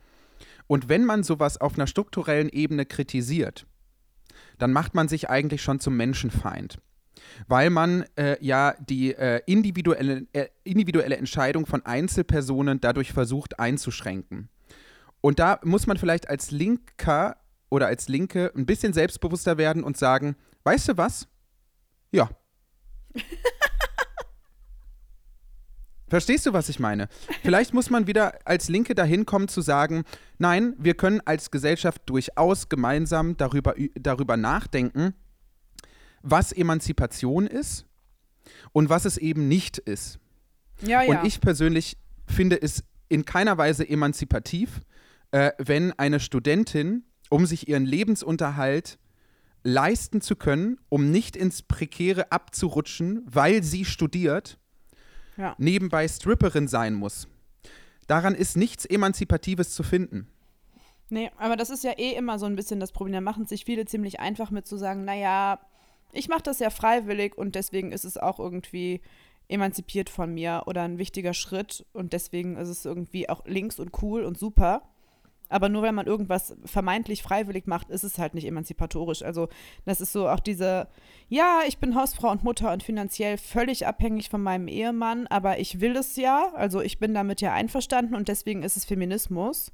[0.68, 3.66] Und wenn man sowas auf einer strukturellen Ebene kritisiert,
[4.60, 6.78] dann macht man sich eigentlich schon zum Menschenfeind.
[7.48, 14.50] Weil man äh, ja die äh, individuelle, äh, individuelle Entscheidung von Einzelpersonen dadurch versucht einzuschränken.
[15.22, 17.38] Und da muss man vielleicht als Linker
[17.70, 21.28] oder als Linke ein bisschen selbstbewusster werden und sagen, weißt du was?
[22.12, 22.30] Ja.
[26.12, 27.08] Verstehst du, was ich meine?
[27.42, 30.04] Vielleicht muss man wieder als Linke dahin kommen zu sagen,
[30.40, 35.14] nein, wir können als Gesellschaft durchaus gemeinsam darüber, darüber nachdenken,
[36.24, 37.86] was Emanzipation ist
[38.72, 40.20] und was es eben nicht ist.
[40.82, 41.10] Ja, ja.
[41.20, 44.82] Und ich persönlich finde es in keiner Weise emanzipativ,
[45.32, 48.98] äh, wenn eine Studentin, um sich ihren Lebensunterhalt
[49.64, 54.58] leisten zu können, um nicht ins Prekäre abzurutschen, weil sie studiert,
[55.38, 55.56] Ja.
[55.60, 57.28] nebenbei Stripperin sein muss.
[58.08, 60.28] Daran ist nichts Emanzipatives zu finden.
[61.10, 63.14] Nee, aber das ist ja eh immer so ein bisschen das Problem.
[63.14, 65.60] Da machen sich viele ziemlich einfach mit zu sagen, naja,
[66.14, 69.02] ich mache das ja freiwillig und deswegen ist es auch irgendwie
[69.48, 74.02] emanzipiert von mir oder ein wichtiger Schritt und deswegen ist es irgendwie auch links und
[74.02, 74.84] cool und super.
[75.50, 79.22] Aber nur weil man irgendwas vermeintlich freiwillig macht, ist es halt nicht emanzipatorisch.
[79.22, 79.50] Also
[79.84, 80.88] das ist so auch diese,
[81.28, 85.82] ja, ich bin Hausfrau und Mutter und finanziell völlig abhängig von meinem Ehemann, aber ich
[85.82, 89.74] will es ja, also ich bin damit ja einverstanden und deswegen ist es Feminismus.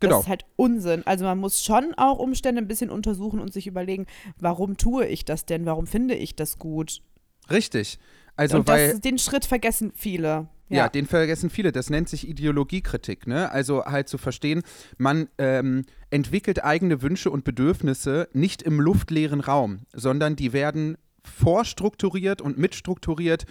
[0.00, 0.16] Genau.
[0.16, 1.02] Das ist halt Unsinn.
[1.06, 4.06] Also man muss schon auch Umstände ein bisschen untersuchen und sich überlegen,
[4.38, 5.66] warum tue ich das denn?
[5.66, 7.02] Warum finde ich das gut?
[7.50, 7.98] Richtig.
[8.36, 8.92] Also, und weil.
[8.92, 10.48] das, den Schritt vergessen viele.
[10.68, 10.88] Ja.
[10.88, 11.72] den vergessen viele.
[11.72, 13.26] Das nennt sich Ideologiekritik.
[13.26, 13.50] Ne?
[13.50, 14.62] Also halt zu verstehen,
[14.98, 22.40] man ähm, entwickelt eigene Wünsche und Bedürfnisse nicht im luftleeren Raum, sondern die werden vorstrukturiert
[22.40, 23.46] und mitstrukturiert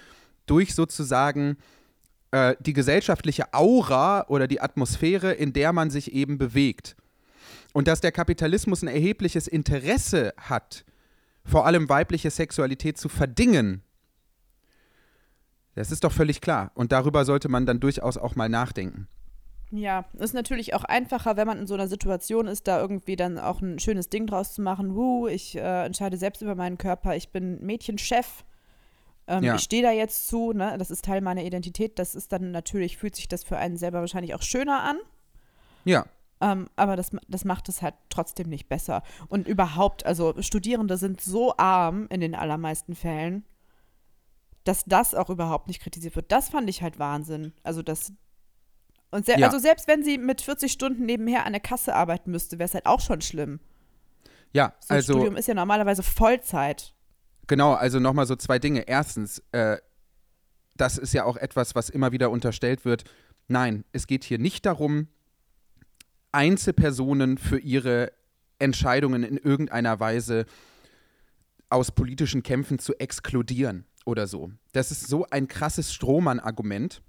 [0.45, 1.57] durch sozusagen
[2.31, 6.95] äh, die gesellschaftliche Aura oder die Atmosphäre, in der man sich eben bewegt.
[7.73, 10.85] Und dass der Kapitalismus ein erhebliches Interesse hat,
[11.43, 13.83] vor allem weibliche Sexualität zu verdingen,
[15.75, 16.71] das ist doch völlig klar.
[16.73, 19.07] Und darüber sollte man dann durchaus auch mal nachdenken.
[19.69, 23.37] Ja, ist natürlich auch einfacher, wenn man in so einer Situation ist, da irgendwie dann
[23.37, 24.95] auch ein schönes Ding draus zu machen.
[24.95, 28.43] Wuh, ich äh, entscheide selbst über meinen Körper, ich bin Mädchenchef.
[29.27, 29.55] Ähm, ja.
[29.55, 30.75] Ich stehe da jetzt zu, ne?
[30.77, 31.99] das ist Teil meiner Identität.
[31.99, 34.97] Das ist dann natürlich, fühlt sich das für einen selber wahrscheinlich auch schöner an.
[35.85, 36.05] Ja.
[36.39, 39.03] Ähm, aber das, das macht es halt trotzdem nicht besser.
[39.27, 43.43] Und überhaupt, also Studierende sind so arm in den allermeisten Fällen
[44.67, 46.31] dass das auch überhaupt nicht kritisiert wird.
[46.31, 47.53] Das fand ich halt Wahnsinn.
[47.63, 48.13] Also das
[49.09, 49.47] und se ja.
[49.47, 52.73] also selbst wenn sie mit 40 Stunden nebenher an der Kasse arbeiten müsste, wäre es
[52.73, 53.61] halt auch schon schlimm.
[54.51, 56.93] Ja, so also Studium ist ja normalerweise Vollzeit.
[57.47, 58.87] Genau, also nochmal so zwei Dinge.
[58.87, 59.77] Erstens, äh,
[60.75, 63.03] das ist ja auch etwas, was immer wieder unterstellt wird.
[63.47, 65.07] Nein, es geht hier nicht darum,
[66.31, 68.11] Einzelpersonen für ihre
[68.59, 70.45] Entscheidungen in irgendeiner Weise
[71.69, 74.51] aus politischen Kämpfen zu exkludieren oder so.
[74.73, 77.01] Das ist so ein krasses Strohmann-Argument.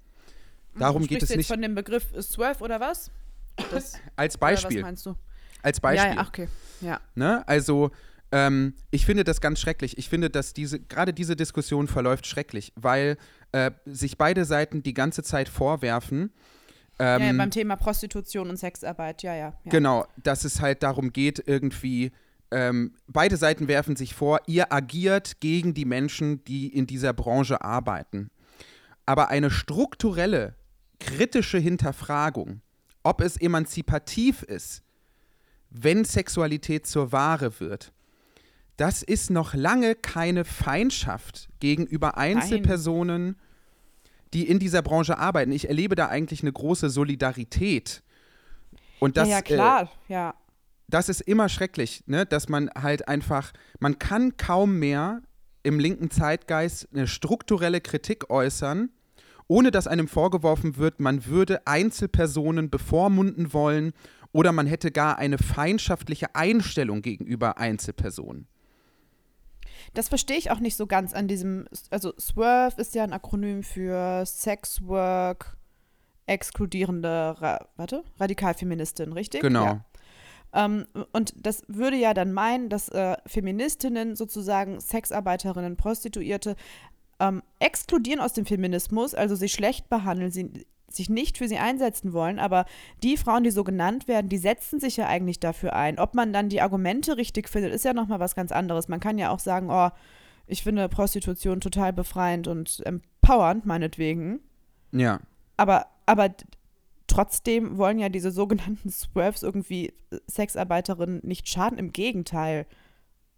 [0.77, 1.39] Darum geht es nicht.
[1.39, 3.11] jetzt von dem Begriff Swerve oder was?
[3.71, 4.77] Das, Als Beispiel.
[4.77, 5.15] was meinst du?
[5.61, 6.11] Als Beispiel.
[6.11, 6.47] Ja, ja okay.
[6.79, 7.01] Ja.
[7.13, 7.45] Ne?
[7.45, 7.91] Also,
[8.31, 9.97] ähm, ich finde das ganz schrecklich.
[9.97, 13.17] Ich finde, dass diese, gerade diese Diskussion verläuft schrecklich, weil
[13.51, 16.31] äh, sich beide Seiten die ganze Zeit vorwerfen.
[16.99, 19.71] Ähm, ja, beim Thema Prostitution und Sexarbeit, ja, ja, ja.
[19.71, 22.11] Genau, dass es halt darum geht, irgendwie
[22.51, 27.61] ähm, beide Seiten werfen sich vor, ihr agiert gegen die Menschen, die in dieser Branche
[27.61, 28.31] arbeiten.
[29.05, 30.55] Aber eine strukturelle,
[30.99, 32.61] kritische Hinterfragung,
[33.03, 34.83] ob es emanzipativ ist,
[35.69, 37.93] wenn Sexualität zur Ware wird,
[38.79, 43.35] das ist noch lange keine Feindschaft gegenüber Einzelpersonen, Nein.
[44.33, 45.51] die in dieser Branche arbeiten.
[45.51, 48.03] Ich erlebe da eigentlich eine große Solidarität.
[48.99, 50.33] Und das, ja, ja klar, äh, ja
[50.89, 52.25] das ist immer schrecklich, ne?
[52.25, 55.21] dass man halt einfach, man kann kaum mehr
[55.63, 58.89] im linken Zeitgeist eine strukturelle Kritik äußern,
[59.47, 63.93] ohne dass einem vorgeworfen wird, man würde Einzelpersonen bevormunden wollen
[64.31, 68.47] oder man hätte gar eine feindschaftliche Einstellung gegenüber Einzelpersonen.
[69.93, 73.63] Das verstehe ich auch nicht so ganz an diesem, also SWERF ist ja ein Akronym
[73.63, 75.57] für Sex Work
[76.25, 79.41] exkludierende, Ra warte, Radikalfeministin, richtig?
[79.41, 79.65] Genau.
[79.65, 79.85] Ja.
[80.53, 86.55] Ähm, und das würde ja dann meinen, dass äh, Feministinnen sozusagen Sexarbeiterinnen, Prostituierte
[87.19, 92.13] ähm, exkludieren aus dem Feminismus, also sie schlecht behandeln, sie sich nicht für sie einsetzen
[92.13, 92.65] wollen, aber
[93.03, 95.99] die Frauen, die so genannt werden, die setzen sich ja eigentlich dafür ein.
[95.99, 98.87] Ob man dann die Argumente richtig findet, ist ja nochmal was ganz anderes.
[98.87, 99.89] Man kann ja auch sagen, oh,
[100.47, 104.39] ich finde Prostitution total befreiend und empowernd, meinetwegen.
[104.91, 105.19] Ja.
[105.57, 106.29] Aber, aber
[107.07, 109.93] trotzdem wollen ja diese sogenannten Swerves irgendwie
[110.27, 111.77] Sexarbeiterinnen nicht schaden.
[111.77, 112.65] Im Gegenteil.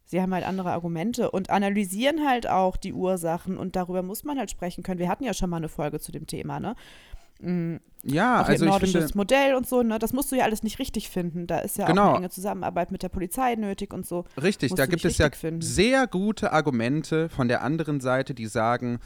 [0.05, 4.37] Sie haben halt andere Argumente und analysieren halt auch die Ursachen und darüber muss man
[4.37, 4.99] halt sprechen können.
[4.99, 6.75] Wir hatten ja schon mal eine Folge zu dem Thema, ne?
[7.41, 7.79] Mhm.
[8.03, 9.99] Ja, auch also nordisches ich finde, Modell und so, ne?
[9.99, 11.45] Das musst du ja alles nicht richtig finden.
[11.45, 12.03] Da ist ja genau.
[12.03, 14.25] auch eine enge Zusammenarbeit mit der Polizei nötig und so.
[14.41, 15.61] Richtig, da gibt es ja finden.
[15.61, 18.99] sehr gute Argumente von der anderen Seite, die sagen,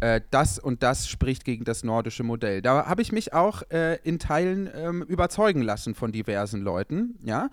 [0.00, 2.62] äh, das und das spricht gegen das nordische Modell.
[2.62, 7.50] Da habe ich mich auch äh, in Teilen ähm, überzeugen lassen von diversen Leuten, ja.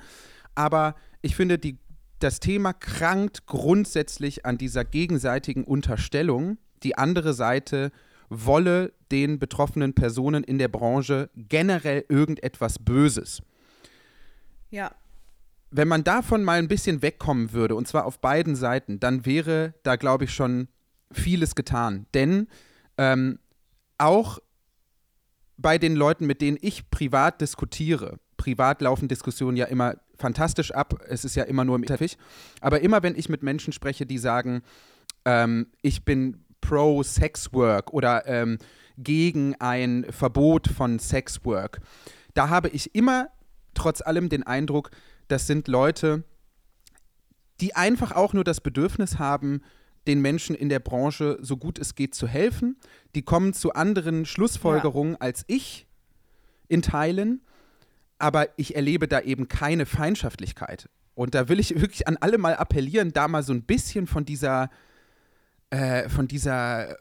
[0.54, 1.78] Aber ich finde, die,
[2.19, 7.91] das Thema krankt grundsätzlich an dieser gegenseitigen Unterstellung, die andere Seite
[8.29, 13.41] wolle den betroffenen Personen in der Branche generell irgendetwas Böses.
[14.71, 14.91] Ja.
[15.71, 19.73] Wenn man davon mal ein bisschen wegkommen würde, und zwar auf beiden Seiten, dann wäre
[19.83, 20.67] da, glaube ich, schon
[21.11, 22.05] vieles getan.
[22.13, 22.47] Denn
[22.97, 23.39] ähm,
[23.97, 24.39] auch
[25.57, 31.01] bei den Leuten, mit denen ich privat diskutiere, privat laufen Diskussionen ja immer fantastisch ab,
[31.07, 32.17] es ist ja immer nur im Teppich,
[32.61, 34.61] aber immer wenn ich mit Menschen spreche, die sagen,
[35.25, 38.58] ähm, ich bin pro Sexwork oder ähm,
[38.98, 41.82] gegen ein Verbot von Sexwork,
[42.34, 43.30] da habe ich immer
[43.74, 44.91] trotz allem den Eindruck,
[45.28, 46.24] das sind Leute,
[47.62, 49.62] die einfach auch nur das Bedürfnis haben,
[50.08, 52.78] den Menschen in der Branche so gut es geht zu helfen.
[53.15, 55.20] Die kommen zu anderen Schlussfolgerungen ja.
[55.20, 55.88] als ich
[56.68, 57.41] in Teilen,
[58.18, 60.89] aber ich erlebe da eben keine Feindschaftlichkeit.
[61.15, 64.26] Und da will ich wirklich an alle mal appellieren, da mal so ein bisschen von
[64.26, 64.70] dieser,
[65.75, 66.97] äh, von dieser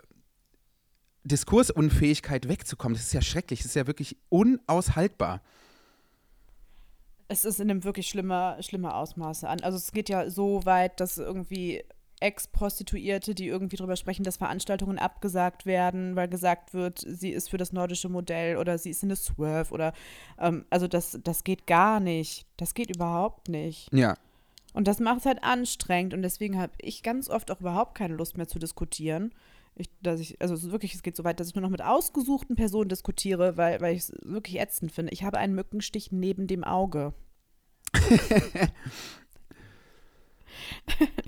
[1.23, 2.97] Diskursunfähigkeit wegzukommen.
[2.97, 5.43] Das ist ja schrecklich, das ist ja wirklich unaushaltbar.
[7.29, 9.61] Es ist in einem wirklich schlimmer, schlimmer Ausmaße an.
[9.61, 11.85] Also es geht ja so weit, dass irgendwie
[12.21, 17.59] Ex-Prostituierte, die irgendwie darüber sprechen, dass Veranstaltungen abgesagt werden, weil gesagt wird, sie ist für
[17.59, 19.93] das nordische Modell oder sie ist in eine Swerve oder
[20.39, 22.47] ähm, also das, das geht gar nicht.
[22.57, 23.93] Das geht überhaupt nicht.
[23.93, 24.17] Ja.
[24.75, 28.15] Und das macht es halt anstrengend und deswegen habe ich ganz oft auch überhaupt keine
[28.15, 29.33] Lust mehr zu diskutieren.
[29.77, 32.55] Ich, dass ich, also wirklich, es geht so weit, dass ich nur noch mit ausgesuchten
[32.57, 35.13] Personen diskutiere, weil, weil ich es wirklich ätzend finde.
[35.13, 37.15] Ich habe einen Mückenstich neben dem Auge.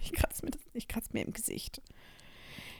[0.02, 1.80] ich kratze mir, das- ich mir im Gesicht.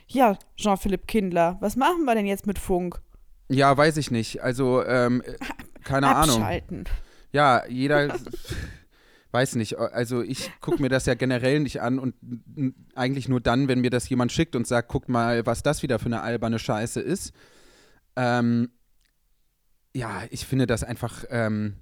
[0.07, 3.01] Ja, Jean-Philippe Kindler, was machen wir denn jetzt mit Funk?
[3.49, 4.41] Ja, weiß ich nicht.
[4.41, 5.35] Also, ähm, äh,
[5.83, 6.37] keine Ahnung.
[6.37, 6.85] Abschalten.
[7.31, 8.13] Ja, jeder
[9.37, 9.77] weiß nicht.
[9.77, 12.15] Also ich gucke mir das ja generell nicht an und
[12.95, 15.99] eigentlich nur dann, wenn mir das jemand schickt und sagt, guck mal, was das wieder
[15.99, 17.33] für eine alberne Scheiße ist.
[18.15, 18.69] Ähm,
[19.93, 21.75] ja, ich finde das einfach, ähm,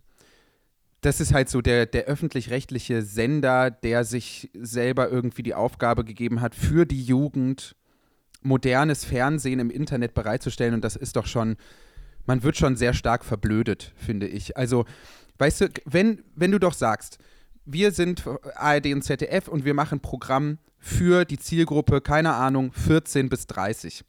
[0.99, 6.41] das ist halt so der, der öffentlich-rechtliche Sender, der sich selber irgendwie die Aufgabe gegeben
[6.41, 7.77] hat, für die Jugend
[8.41, 11.55] modernes Fernsehen im Internet bereitzustellen und das ist doch schon,
[12.25, 14.57] man wird schon sehr stark verblödet, finde ich.
[14.57, 14.85] Also,
[15.37, 17.17] weißt du, wenn, wenn du doch sagst,
[17.65, 18.23] wir sind
[18.55, 24.05] ARD und ZDF und wir machen Programm für die Zielgruppe, keine Ahnung, 14 bis 30.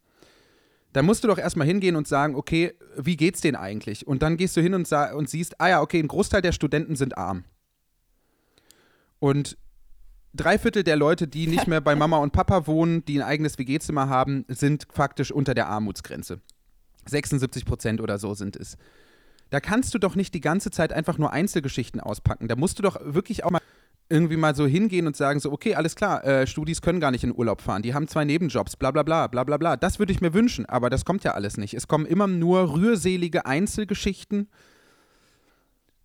[0.93, 4.07] Dann musst du doch erstmal hingehen und sagen, okay, wie geht's denen eigentlich?
[4.07, 6.97] Und dann gehst du hin und, und siehst, ah ja, okay, ein Großteil der Studenten
[6.97, 7.45] sind arm.
[9.19, 9.59] Und
[10.35, 13.59] drei Viertel der Leute, die nicht mehr bei Mama und Papa wohnen, die ein eigenes
[13.59, 16.41] WG-Zimmer haben, sind faktisch unter der Armutsgrenze.
[17.07, 18.77] 76 Prozent oder so sind es.
[19.51, 22.49] Da kannst du doch nicht die ganze Zeit einfach nur Einzelgeschichten auspacken.
[22.49, 23.61] Da musst du doch wirklich auch mal
[24.09, 27.25] irgendwie mal so hingehen und sagen so, okay, alles klar, äh, Studis können gar nicht
[27.25, 29.77] in Urlaub fahren, die haben zwei Nebenjobs, bla bla bla, bla bla bla.
[29.77, 31.75] Das würde ich mir wünschen, aber das kommt ja alles nicht.
[31.75, 34.49] Es kommen immer nur rührselige Einzelgeschichten,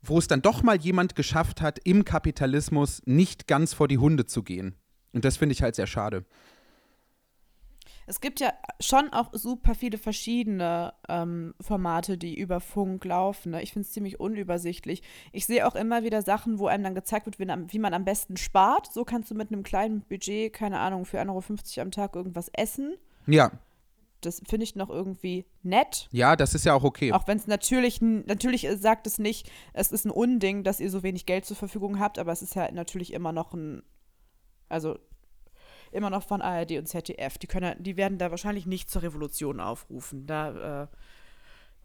[0.02, 4.26] wo es dann doch mal jemand geschafft hat, im Kapitalismus nicht ganz vor die Hunde
[4.26, 4.76] zu gehen.
[5.14, 6.26] Und das finde ich halt sehr schade.
[8.12, 13.52] Es gibt ja schon auch super viele verschiedene ähm, Formate, die über Funk laufen.
[13.52, 13.62] Ne?
[13.64, 15.02] Ich finde es ziemlich unübersichtlich.
[15.32, 17.94] Ich sehe auch immer wieder Sachen, wo einem dann gezeigt wird, wie, man- wie man
[17.94, 18.92] am besten spart.
[18.92, 21.30] So kannst du mit einem kleinen Budget, keine Ahnung, für 1,50
[21.78, 22.96] Euro am Tag irgendwas essen.
[23.28, 23.52] Ja,
[24.20, 26.10] Das finde ich noch irgendwie nett.
[26.12, 27.14] ja, das ist ja auch okay.
[27.14, 30.90] Auch wenn es natürlich, natürlich äh, sagt es nicht, es ist ein Unding, dass ihr
[30.92, 33.84] so wenig Geld zur Verfügung habt, aber es ist ja natürlich immer noch ein,
[34.70, 35.00] also
[35.92, 37.38] immer noch von ARD und ZDF.
[37.38, 40.26] Die können, die werden da wahrscheinlich nicht zur Revolution aufrufen.
[40.26, 40.88] Da, äh,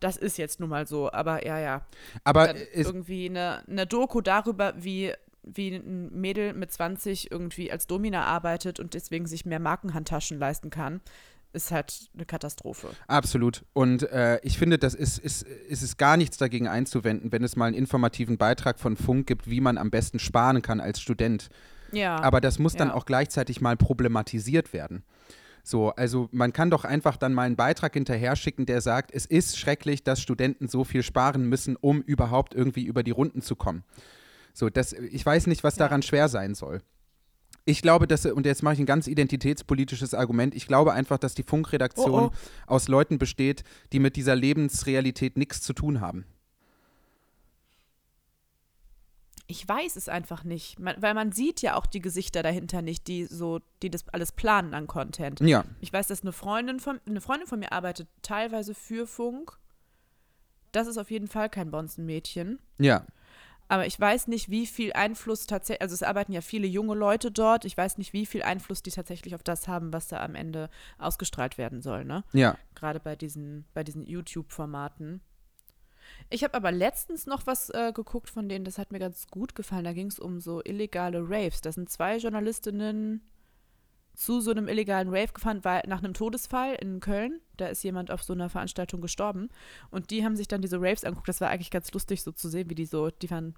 [0.00, 1.10] das ist jetzt nun mal so.
[1.12, 1.86] Aber ja, ja.
[2.24, 5.12] Aber irgendwie eine, eine Doku darüber, wie
[5.46, 10.70] wie ein Mädel mit 20 irgendwie als Domina arbeitet und deswegen sich mehr Markenhandtaschen leisten
[10.70, 11.00] kann,
[11.52, 12.88] ist halt eine Katastrophe.
[13.06, 13.64] Absolut.
[13.72, 17.56] Und äh, ich finde, das ist, ist, ist es gar nichts dagegen einzuwenden, wenn es
[17.56, 21.48] mal einen informativen Beitrag von Funk gibt, wie man am besten sparen kann als Student.
[21.92, 22.16] Ja.
[22.20, 22.94] Aber das muss dann Ja.
[22.94, 25.02] auch gleichzeitig mal problematisiert werden.
[25.62, 29.26] So, also man kann doch einfach dann mal einen Beitrag hinterher schicken, der sagt, es
[29.26, 33.56] ist schrecklich, dass Studenten so viel sparen müssen, um überhaupt irgendwie über die Runden zu
[33.56, 33.82] kommen.
[34.54, 35.86] So, das, ich weiß nicht, was Ja.
[35.86, 36.82] daran schwer sein soll.
[37.64, 41.34] Ich glaube, dass, und jetzt mache ich ein ganz identitätspolitisches Argument, ich glaube einfach, dass
[41.34, 42.30] die Funkredaktion Oh,
[42.68, 46.26] aus Leuten besteht, die mit dieser Lebensrealität nichts zu tun haben.
[49.48, 53.06] Ich weiß es einfach nicht, man, weil man sieht ja auch die Gesichter dahinter nicht,
[53.06, 55.40] die so, die das alles planen an Content.
[55.40, 59.58] Ja, Ich weiß, dass eine Freundin von eine Freundin von mir arbeitet teilweise für Funk.
[60.72, 62.58] Das ist auf jeden Fall kein Bonzenmädchen.
[62.78, 63.06] ja.
[63.68, 67.32] Aber ich weiß nicht, wie viel Einfluss tatsächlich, also es arbeiten ja viele junge Leute
[67.32, 67.64] dort.
[67.64, 70.70] Ich weiß nicht, wie viel Einfluss die tatsächlich auf das haben, was da am Ende
[70.98, 72.22] ausgestrahlt werden soll, ne?
[72.32, 72.56] Ja.
[72.76, 75.20] Gerade bei diesen, bei diesen YouTube-Formaten.
[76.30, 79.54] Ich habe aber letztens noch was äh, geguckt von denen, das hat mir ganz gut
[79.54, 79.84] gefallen.
[79.84, 81.60] Da ging es um so illegale Raves.
[81.60, 83.22] Da sind zwei Journalistinnen
[84.16, 88.10] zu so einem illegalen Rave gefahren, weil nach einem Todesfall in Köln, da ist jemand
[88.10, 89.50] auf so einer Veranstaltung gestorben.
[89.90, 91.28] Und die haben sich dann diese Raves angeguckt.
[91.28, 93.54] Das war eigentlich ganz lustig, so zu sehen, wie die so, die waren,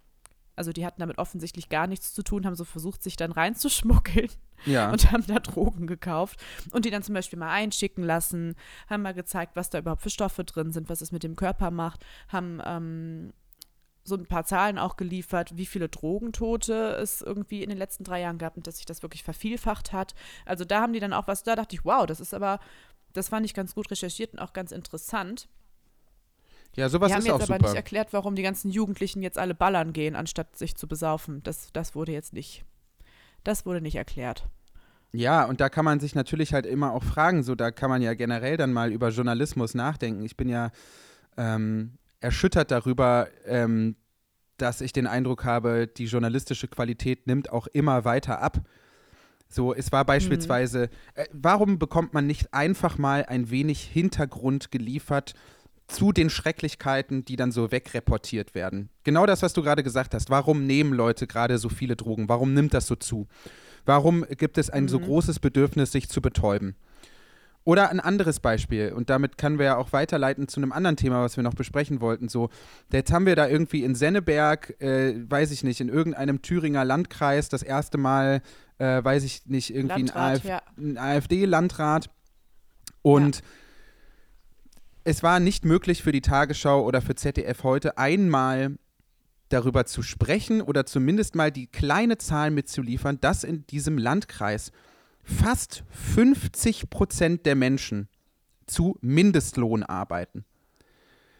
[0.59, 4.29] also die hatten damit offensichtlich gar nichts zu tun, haben so versucht, sich dann reinzuschmuggeln
[4.66, 4.90] Ja.
[4.92, 6.40] und haben da Drogen gekauft
[6.73, 8.55] und die dann zum Beispiel mal einschicken lassen,
[8.88, 11.71] haben mal gezeigt, was da überhaupt für Stoffe drin sind, was es mit dem Körper
[11.71, 13.33] macht, haben ähm,
[14.05, 18.21] so ein paar Zahlen auch geliefert, wie viele Drogentote es irgendwie in den letzten drei
[18.23, 20.14] Jahren gab und dass sich das wirklich vervielfacht hat.
[20.47, 22.59] Also da haben die dann auch was, da dachte ich, wow, das ist aber,
[23.13, 25.48] das fand ich ganz gut recherchiert und auch ganz interessant.
[26.79, 27.68] Ja, sowas die haben ist jetzt auch aber super.
[27.70, 31.42] nicht erklärt, warum die ganzen Jugendlichen jetzt alle ballern gehen, anstatt sich zu besaufen.
[31.42, 32.64] Das, das wurde jetzt nicht,
[33.42, 34.46] das wurde nicht erklärt.
[35.10, 38.00] Ja, und da kann man sich natürlich halt immer auch fragen, so da kann man
[38.00, 40.24] ja generell dann mal über Journalismus nachdenken.
[40.24, 40.70] Ich bin ja
[41.37, 43.96] ähm, erschüttert darüber, ähm,
[44.56, 48.60] dass ich den Eindruck habe, die journalistische Qualität nimmt auch immer weiter ab.
[49.48, 51.22] So, es war beispielsweise, mhm.
[51.22, 55.35] äh, warum bekommt man nicht einfach mal ein wenig Hintergrund geliefert
[55.88, 58.90] zu den Schrecklichkeiten, die dann so wegreportiert werden?
[59.04, 60.30] Genau das, was du gerade gesagt hast.
[60.30, 62.28] Warum nehmen Leute gerade so viele Drogen?
[62.28, 63.26] Warum nimmt das so zu?
[63.84, 64.88] Warum gibt es ein mhm.
[64.88, 66.76] so großes Bedürfnis, sich zu betäuben?
[67.64, 71.22] Oder ein anderes Beispiel, und damit können wir ja auch weiterleiten zu einem anderen Thema,
[71.22, 72.28] was wir noch besprechen wollten.
[72.28, 72.48] So,
[72.90, 77.50] jetzt haben wir da irgendwie in Senneberg, äh, weiß ich nicht, in irgendeinem Thüringer Landkreis
[77.50, 78.40] das erste Mal,
[78.78, 80.62] äh, weiß ich nicht, irgendwie Landrat, ein, AfD, ja.
[80.78, 82.10] ein AfD-Landrat.
[83.02, 83.42] Und ja.
[85.09, 88.77] Es war nicht möglich für die Tagesschau oder für ZDF heute einmal
[89.48, 94.71] darüber zu sprechen oder zumindest mal die kleine Zahl mitzuliefern, dass in diesem Landkreis
[95.23, 95.83] fast
[96.15, 98.09] 50 Prozent der Menschen
[98.67, 100.44] zu Mindestlohn arbeiten.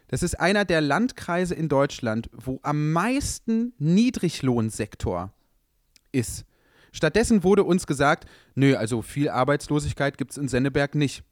[0.07, 5.31] Das ist einer der Landkreise in Deutschland, wo am meisten Niedriglohnsektor
[6.11, 6.43] ist.
[6.91, 11.23] Stattdessen wurde uns gesagt, nö, also viel Arbeitslosigkeit gibt es in Senneberg nicht.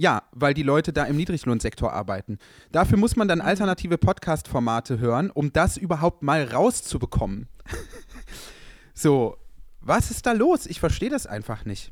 [0.00, 2.38] Ja, weil die Leute da im Niedriglohnsektor arbeiten.
[2.70, 7.48] Dafür muss man dann alternative Podcast-Formate hören, um das überhaupt mal rauszubekommen.
[8.94, 9.36] so,
[9.80, 10.66] was ist da los?
[10.66, 11.90] Ich verstehe das einfach nicht.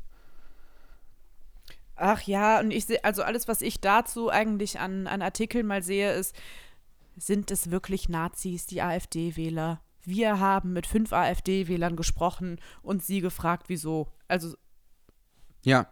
[1.97, 5.83] Ach ja, und ich sehe, also alles, was ich dazu eigentlich an, an Artikeln mal
[5.83, 6.33] sehe, ist,
[7.17, 9.81] sind es wirklich Nazis, die AfD-Wähler?
[10.05, 14.07] Wir haben mit fünf AfD-Wählern gesprochen und sie gefragt, wieso.
[14.29, 14.55] Also.
[15.63, 15.87] Ja,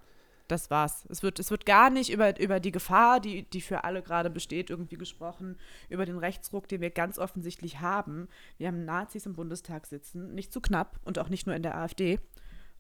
[0.48, 1.06] das war's.
[1.10, 4.30] Es wird, es wird gar nicht über, über die Gefahr, die, die für alle gerade
[4.30, 5.58] besteht, irgendwie gesprochen,
[5.89, 8.28] über den Rechtsruck, den wir ganz offensichtlich haben.
[8.58, 11.78] Wir haben Nazis im Bundestag sitzen, nicht zu knapp und auch nicht nur in der
[11.78, 12.20] AfD.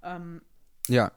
[0.03, 0.41] Ähm,
[0.87, 1.11] ja.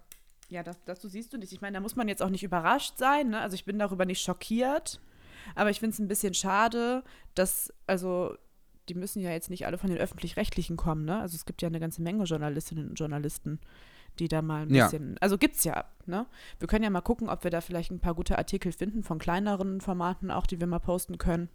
[0.49, 1.53] Ja, das, dazu siehst du nicht.
[1.53, 3.31] Ich meine, da muss man jetzt auch nicht überrascht sein.
[3.31, 3.41] Ne?
[3.41, 5.01] Also ich bin darüber nicht schockiert,
[5.55, 8.35] aber ich finde es ein bisschen schade, dass, also
[8.89, 11.05] die müssen ja jetzt nicht alle von den öffentlich-rechtlichen kommen.
[11.05, 11.21] Ne?
[11.21, 13.61] Also es gibt ja eine ganze Menge Journalistinnen und Journalisten
[14.21, 15.17] die da mal ein bisschen, ja.
[15.21, 16.27] also gibt's ja, ne?
[16.59, 19.19] Wir können ja mal gucken, ob wir da vielleicht ein paar gute Artikel finden von
[19.19, 21.49] kleineren Formaten auch, die wir mal posten können.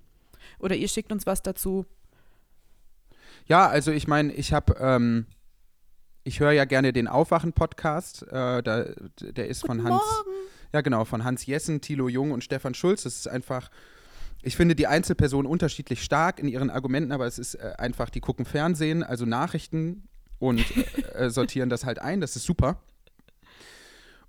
[0.60, 1.86] Oder ihr schickt uns was dazu.
[3.46, 5.26] Ja, also ich meine, ich habe, ähm,
[6.24, 8.24] ich höre ja gerne den Aufwachen-Podcast.
[8.24, 8.86] Äh, da,
[9.20, 10.04] der ist Guten von Hans.
[10.04, 10.38] Morgen.
[10.74, 13.04] Ja, genau, von Hans Jessen, Thilo Jung und Stefan Schulz.
[13.04, 13.70] Das ist einfach.
[14.46, 18.20] Ich finde die Einzelpersonen unterschiedlich stark in ihren Argumenten, aber es ist äh, einfach, die
[18.20, 20.10] gucken Fernsehen, also Nachrichten
[20.44, 20.66] und
[21.16, 22.20] äh, sortieren das halt ein.
[22.20, 22.78] Das ist super.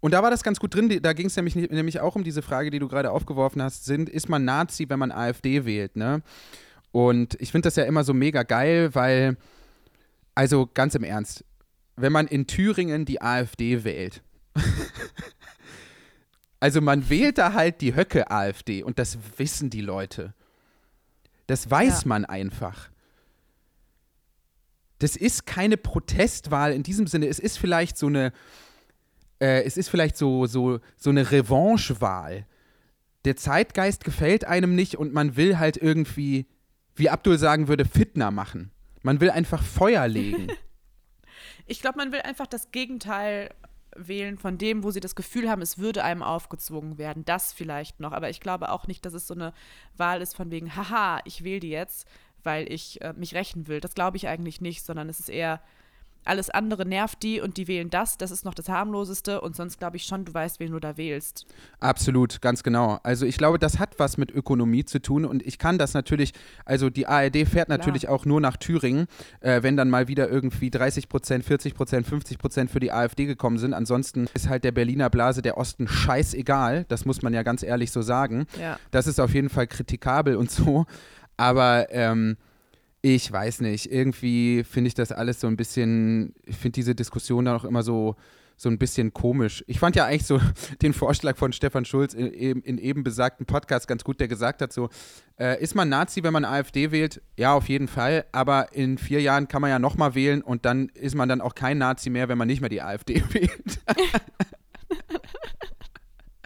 [0.00, 1.00] Und da war das ganz gut drin.
[1.02, 4.08] Da ging es nämlich, nämlich auch um diese Frage, die du gerade aufgeworfen hast: sind,
[4.08, 5.96] Ist man Nazi, wenn man AfD wählt?
[5.96, 6.22] Ne?
[6.92, 9.36] Und ich finde das ja immer so mega geil, weil,
[10.34, 11.44] also ganz im Ernst,
[11.96, 14.22] wenn man in Thüringen die AfD wählt,
[16.60, 20.34] also man wählt da halt die Höcke-AfD und das wissen die Leute.
[21.48, 22.08] Das weiß ja.
[22.08, 22.88] man einfach
[25.04, 27.26] das ist keine Protestwahl in diesem Sinne.
[27.26, 28.32] Es ist vielleicht so eine,
[29.38, 32.46] äh, es ist vielleicht so, so, so eine Revanchewahl.
[33.26, 36.46] Der Zeitgeist gefällt einem nicht und man will halt irgendwie,
[36.94, 38.70] wie Abdul sagen würde, Fitner machen.
[39.02, 40.46] Man will einfach Feuer legen.
[41.66, 43.50] ich glaube, man will einfach das Gegenteil
[43.94, 47.26] wählen von dem, wo sie das Gefühl haben, es würde einem aufgezwungen werden.
[47.26, 48.12] Das vielleicht noch.
[48.12, 49.52] Aber ich glaube auch nicht, dass es so eine
[49.98, 52.08] Wahl ist von wegen, haha, ich wähle die jetzt,
[52.44, 53.80] weil ich äh, mich rächen will.
[53.80, 55.60] Das glaube ich eigentlich nicht, sondern es ist eher,
[56.24, 58.18] alles andere nervt die und die wählen das.
[58.18, 60.96] Das ist noch das harmloseste und sonst glaube ich schon, du weißt, wen du da
[60.96, 61.46] wählst.
[61.80, 62.98] Absolut, ganz genau.
[63.02, 66.32] Also ich glaube, das hat was mit Ökonomie zu tun und ich kann das natürlich,
[66.64, 68.14] also die ARD fährt natürlich Klar.
[68.14, 69.06] auch nur nach Thüringen,
[69.40, 73.26] äh, wenn dann mal wieder irgendwie 30 Prozent, 40 Prozent, 50 Prozent für die AfD
[73.26, 73.74] gekommen sind.
[73.74, 76.86] Ansonsten ist halt der Berliner Blase der Osten scheißegal.
[76.88, 78.46] Das muss man ja ganz ehrlich so sagen.
[78.58, 78.78] Ja.
[78.90, 80.86] Das ist auf jeden Fall kritikabel und so.
[81.36, 82.36] Aber ähm,
[83.02, 87.44] ich weiß nicht, irgendwie finde ich das alles so ein bisschen, ich finde diese Diskussion
[87.44, 88.16] dann auch immer so,
[88.56, 89.64] so ein bisschen komisch.
[89.66, 90.40] Ich fand ja eigentlich so
[90.82, 94.72] den Vorschlag von Stefan Schulz in, in eben besagten Podcast ganz gut, der gesagt hat,
[94.72, 94.88] so,
[95.38, 97.20] äh, ist man Nazi, wenn man AfD wählt?
[97.36, 100.88] Ja, auf jeden Fall, aber in vier Jahren kann man ja nochmal wählen und dann
[100.90, 103.80] ist man dann auch kein Nazi mehr, wenn man nicht mehr die AfD wählt.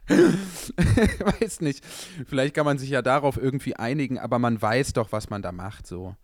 [1.41, 1.85] weiß nicht.
[2.27, 5.53] Vielleicht kann man sich ja darauf irgendwie einigen, aber man weiß doch, was man da
[5.53, 6.17] macht, so.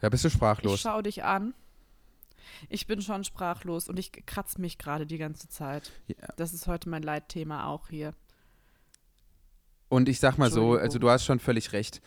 [0.00, 0.74] Ja, bist du sprachlos?
[0.74, 1.54] Ich schau dich an.
[2.68, 5.92] Ich bin schon sprachlos und ich kratze mich gerade die ganze Zeit.
[6.06, 6.16] Ja.
[6.36, 8.14] Das ist heute mein Leitthema auch hier.
[9.88, 12.00] Und ich sag mal so, also du hast schon völlig recht.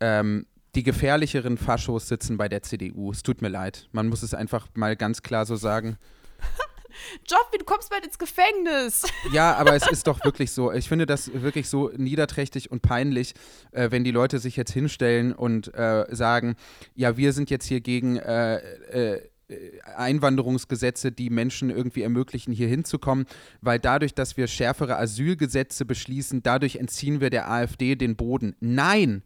[0.00, 3.10] Ähm, die gefährlicheren Faschos sitzen bei der CDU.
[3.10, 3.88] Es tut mir leid.
[3.92, 5.98] Man muss es einfach mal ganz klar so sagen.
[7.26, 9.04] Joffi, du kommst bald ins Gefängnis.
[9.32, 10.72] Ja, aber es ist doch wirklich so.
[10.72, 13.34] Ich finde das wirklich so niederträchtig und peinlich,
[13.70, 16.56] äh, wenn die Leute sich jetzt hinstellen und äh, sagen,
[16.94, 19.28] ja, wir sind jetzt hier gegen äh, äh
[19.96, 23.26] Einwanderungsgesetze, die Menschen irgendwie ermöglichen, hier hinzukommen,
[23.60, 28.56] weil dadurch, dass wir schärfere Asylgesetze beschließen, dadurch entziehen wir der AfD den Boden.
[28.60, 29.22] Nein!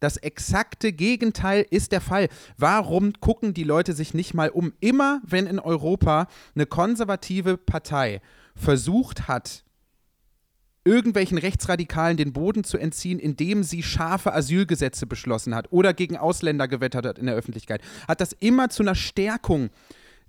[0.00, 2.28] Das exakte Gegenteil ist der Fall.
[2.56, 4.72] Warum gucken die Leute sich nicht mal um?
[4.80, 8.20] Immer wenn in Europa eine konservative Partei
[8.56, 9.64] versucht hat,
[10.84, 16.68] irgendwelchen Rechtsradikalen den Boden zu entziehen, indem sie scharfe Asylgesetze beschlossen hat oder gegen Ausländer
[16.68, 19.68] gewettert hat in der Öffentlichkeit, hat das immer zu einer Stärkung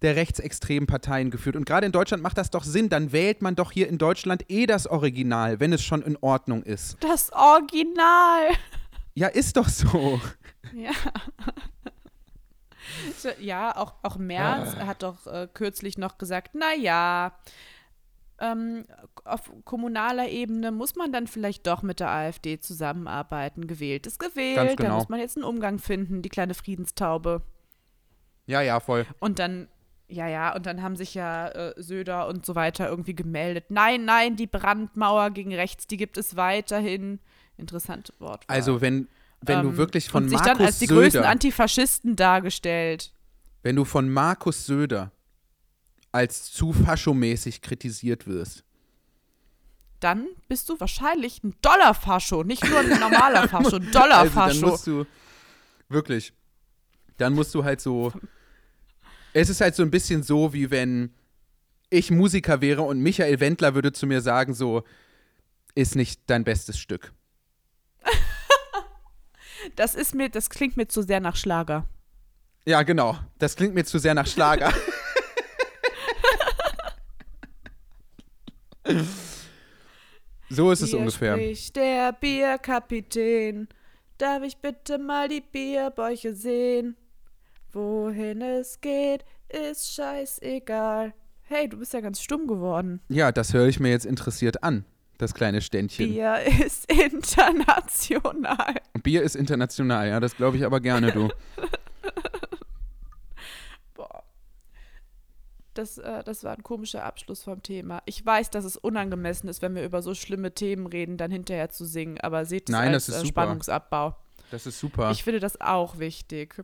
[0.01, 1.55] der rechtsextremen Parteien geführt.
[1.55, 2.89] Und gerade in Deutschland macht das doch Sinn.
[2.89, 6.63] Dann wählt man doch hier in Deutschland eh das Original, wenn es schon in Ordnung
[6.63, 6.97] ist.
[7.01, 8.49] Das Original.
[9.13, 10.19] Ja, ist doch so.
[10.73, 10.91] Ja.
[13.39, 14.85] ja, auch, auch Merz Ah.
[14.87, 17.33] hat doch äh, kürzlich noch gesagt, naja,
[18.39, 18.85] ähm,
[19.23, 23.67] auf kommunaler Ebene muss man dann vielleicht doch mit der AfD zusammenarbeiten.
[23.67, 24.95] Gewählt ist gewählt, Ganz da genau.
[24.95, 27.43] muss man jetzt einen Umgang finden, die kleine Friedenstaube.
[28.47, 29.05] Ja, ja, voll.
[29.19, 29.67] Und dann,
[30.07, 33.65] ja, ja, und dann haben sich ja äh, Söder und so weiter irgendwie gemeldet.
[33.69, 37.19] Nein, nein, die Brandmauer gegen rechts, die gibt es weiterhin.
[37.57, 38.43] Interessante Wort.
[38.47, 39.07] Also wenn,
[39.41, 43.13] wenn du wirklich von und sich Markus dann als die größten Söder, Antifaschisten dargestellt.
[43.63, 45.11] wenn du von Markus Söder
[46.11, 48.63] als zu faschomäßig kritisiert wirst,
[49.99, 54.67] Dann bist du wahrscheinlich ein Dollarfascho, nicht nur ein normaler Fascho, ein also dann Dollarfascho.
[54.67, 55.05] musst du
[55.89, 56.33] wirklich,
[57.17, 58.11] dann musst du halt so,
[59.33, 61.13] es ist halt so ein bisschen so, wie wenn
[61.89, 64.83] ich Musiker wäre und Michael Wendler würde zu mir sagen so,
[65.75, 67.13] ist nicht dein bestes Stück.
[69.75, 71.85] das ist mir, das klingt mir zu sehr nach Schlager.
[72.65, 73.17] Ja, genau.
[73.39, 74.71] Das klingt mir zu sehr nach Schlager.
[80.49, 81.35] so ist es Hier ungefähr.
[81.35, 83.67] spricht der Bierkapitän.
[84.17, 86.95] Darf ich bitte mal die Bierbäuche sehen?
[87.71, 91.13] Wohin es geht, ist scheißegal.
[91.43, 93.01] Hey, du bist ja ganz stumm geworden.
[93.09, 94.85] Ja, das höre ich mir jetzt interessiert an,
[95.21, 96.09] das kleine Ständchen.
[96.09, 98.75] Bier, ist international.
[99.03, 101.29] Bier ist international, ja, das glaube ich aber gerne, du.
[103.93, 104.23] Boah.
[105.73, 108.01] Das, äh, das war ein komischer Abschluss vom Thema.
[108.05, 111.69] Ich weiß, dass es unangemessen ist, wenn wir über so schlimme Themen reden, dann hinterher
[111.69, 113.27] zu singen, aber seht es Nein, als das ist äh.
[113.27, 114.15] Spannungsabbau.
[114.49, 115.11] Das ist super.
[115.11, 116.55] Ich finde das auch wichtig.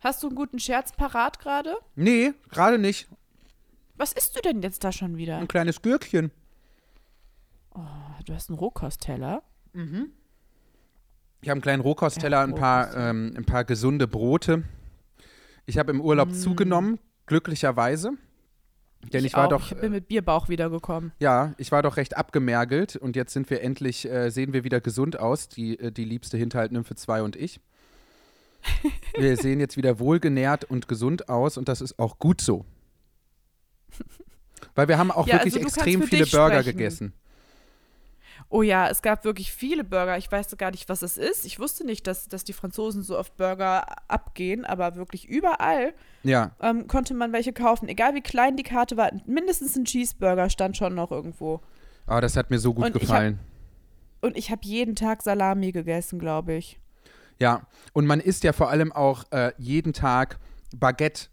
[0.00, 1.76] Hast du einen guten Scherz parat gerade?
[1.94, 3.08] nee, gerade nicht.
[3.96, 5.38] Was isst du denn jetzt da schon wieder?
[5.38, 6.32] Ein kleines Gürkchen.
[8.24, 9.42] Du hast einen Rohkostteller.
[9.72, 14.62] Ich habe einen kleinen Rohkostteller, ein paar, ähm, ein paar gesunde Brote.
[15.66, 18.12] Ich habe im Urlaub zugenommen, glücklicherweise.
[19.12, 19.50] Denn ich, ich war auch.
[19.50, 21.12] doch, Ich bin mit Bierbauch wiedergekommen.
[21.18, 24.80] ja, ich war doch recht abgemergelt und jetzt sind wir endlich, äh, sehen wir wieder
[24.80, 27.60] gesund aus, die, äh, die liebste Hinterhaltnymphe 2 und ich.
[29.18, 32.64] Wir sehen jetzt wieder wohlgenährt und gesund aus und das ist auch gut so.
[34.74, 36.78] Weil wir haben auch Ja, wirklich also extrem viele Burger sprechen.
[36.78, 37.12] gegessen.
[38.56, 40.16] Oh ja, es gab wirklich viele Burger.
[40.16, 41.44] Ich weiß gar nicht, was es ist.
[41.44, 45.92] Ich wusste nicht, dass, dass die Franzosen so auf Burger abgehen, aber wirklich überall
[46.22, 47.88] Ja, ähm, konnte man welche kaufen.
[47.88, 51.62] Egal wie klein die Karte war, mindestens ein Cheeseburger stand schon noch irgendwo.
[52.06, 53.38] aber das hat mir so gut Und ich hab- gefallen.
[54.20, 56.78] Und ich habe jeden Tag Salami gegessen, glaube ich.
[57.40, 60.38] Ja, und man isst ja vor allem auch äh, jeden Tag
[60.76, 61.26] Baguette.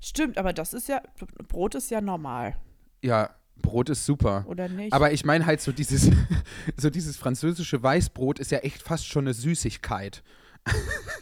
[0.00, 1.00] Stimmt, aber das ist ja,
[1.48, 2.56] Brot ist ja normal,
[3.02, 3.30] Ja,
[3.62, 4.44] Brot ist super.
[4.48, 4.92] oder nicht?
[4.92, 6.10] Aber ich meine halt so dieses,
[6.76, 10.22] so dieses französische Weißbrot ist ja echt fast schon eine Süßigkeit.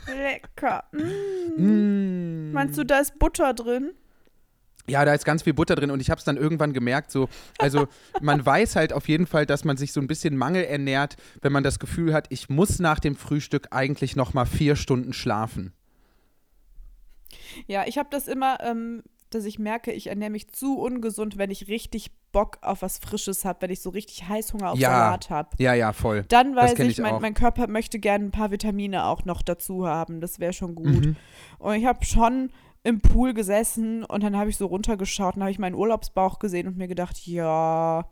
[0.06, 0.84] Lecker.
[0.92, 2.48] Mm.
[2.48, 2.52] Mm.
[2.52, 3.92] Meinst du, da ist Butter drin?
[4.88, 7.28] Ja, da ist ganz viel Butter drin und ich habe es dann irgendwann gemerkt, so,
[7.58, 7.88] also
[8.20, 11.52] man weiß halt auf jeden Fall, dass man sich so ein bisschen Mangel ernährt, wenn
[11.52, 15.72] man das Gefühl hat, ich muss nach dem Frühstück eigentlich noch mal vier Stunden schlafen.
[17.66, 21.50] Ja, ich habe das immer, ähm, dass ich merke, ich ernähre mich zu ungesund, wenn
[21.50, 24.90] ich richtig Bock auf was Frisches habe, wenn ich so richtig Heißhunger auf Ja.
[24.90, 25.48] Salat habe.
[25.58, 26.24] Ja, ja, voll.
[26.28, 29.86] Dann weiß ich, ich mein, mein Körper möchte gerne ein paar Vitamine auch noch dazu
[29.86, 30.20] haben.
[30.20, 31.06] Das wäre schon gut.
[31.06, 31.16] Mhm.
[31.58, 32.50] Und ich habe schon
[32.82, 36.68] im Pool gesessen und dann habe ich so runtergeschaut und habe ich meinen Urlaubsbauch gesehen
[36.68, 38.08] und mir gedacht, ja,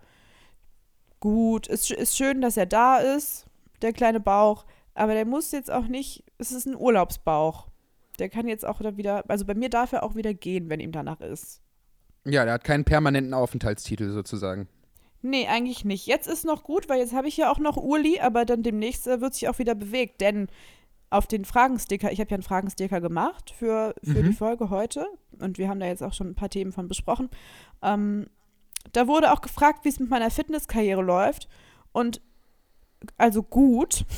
[1.20, 3.46] gut, ist, ist schön, dass er da ist,
[3.82, 7.68] der kleine Bauch, aber der muss jetzt auch nicht, es ist ein Urlaubsbauch.
[8.18, 10.92] Der kann jetzt auch wieder, also bei mir darf er auch wieder gehen, wenn ihm
[10.92, 11.60] danach ist.
[12.24, 14.68] Ja, der hat keinen permanenten Aufenthaltstitel sozusagen.
[15.22, 16.06] Nee, eigentlich nicht.
[16.06, 19.06] Jetzt ist noch gut, weil jetzt habe ich ja auch noch Urli, aber dann demnächst
[19.06, 20.48] äh, wird sich auch wieder bewegt, denn
[21.10, 24.26] auf den Fragensticker, ich habe ja einen Fragensticker gemacht für, für Mhm.
[24.26, 25.06] die Folge heute
[25.38, 27.30] und wir haben da jetzt auch schon ein paar Themen von besprochen.
[27.82, 28.26] Ähm,
[28.92, 31.48] da wurde auch gefragt, wie es mit meiner Fitnesskarriere läuft
[31.92, 32.20] und
[33.16, 34.04] also gut.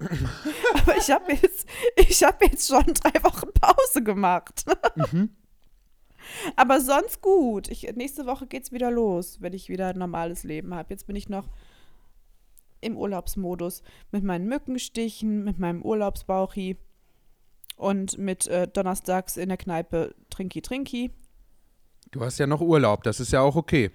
[0.74, 4.64] aber ich habe jetzt, ich habe jetzt schon drei Wochen Pause gemacht.
[4.96, 5.30] Mhm.
[6.56, 7.68] Aber sonst gut.
[7.68, 10.90] Ich, nächste Woche geht's wieder los, wenn ich wieder ein normales Leben habe.
[10.90, 11.48] Jetzt bin ich noch
[12.80, 13.82] im Urlaubsmodus
[14.12, 16.76] mit meinen Mückenstichen, mit meinem Urlaubsbauchi
[17.76, 21.10] und mit äh, donnerstags in der Kneipe Trinki Trinki.
[22.10, 23.90] Du hast ja noch Urlaub, das ist ja auch okay.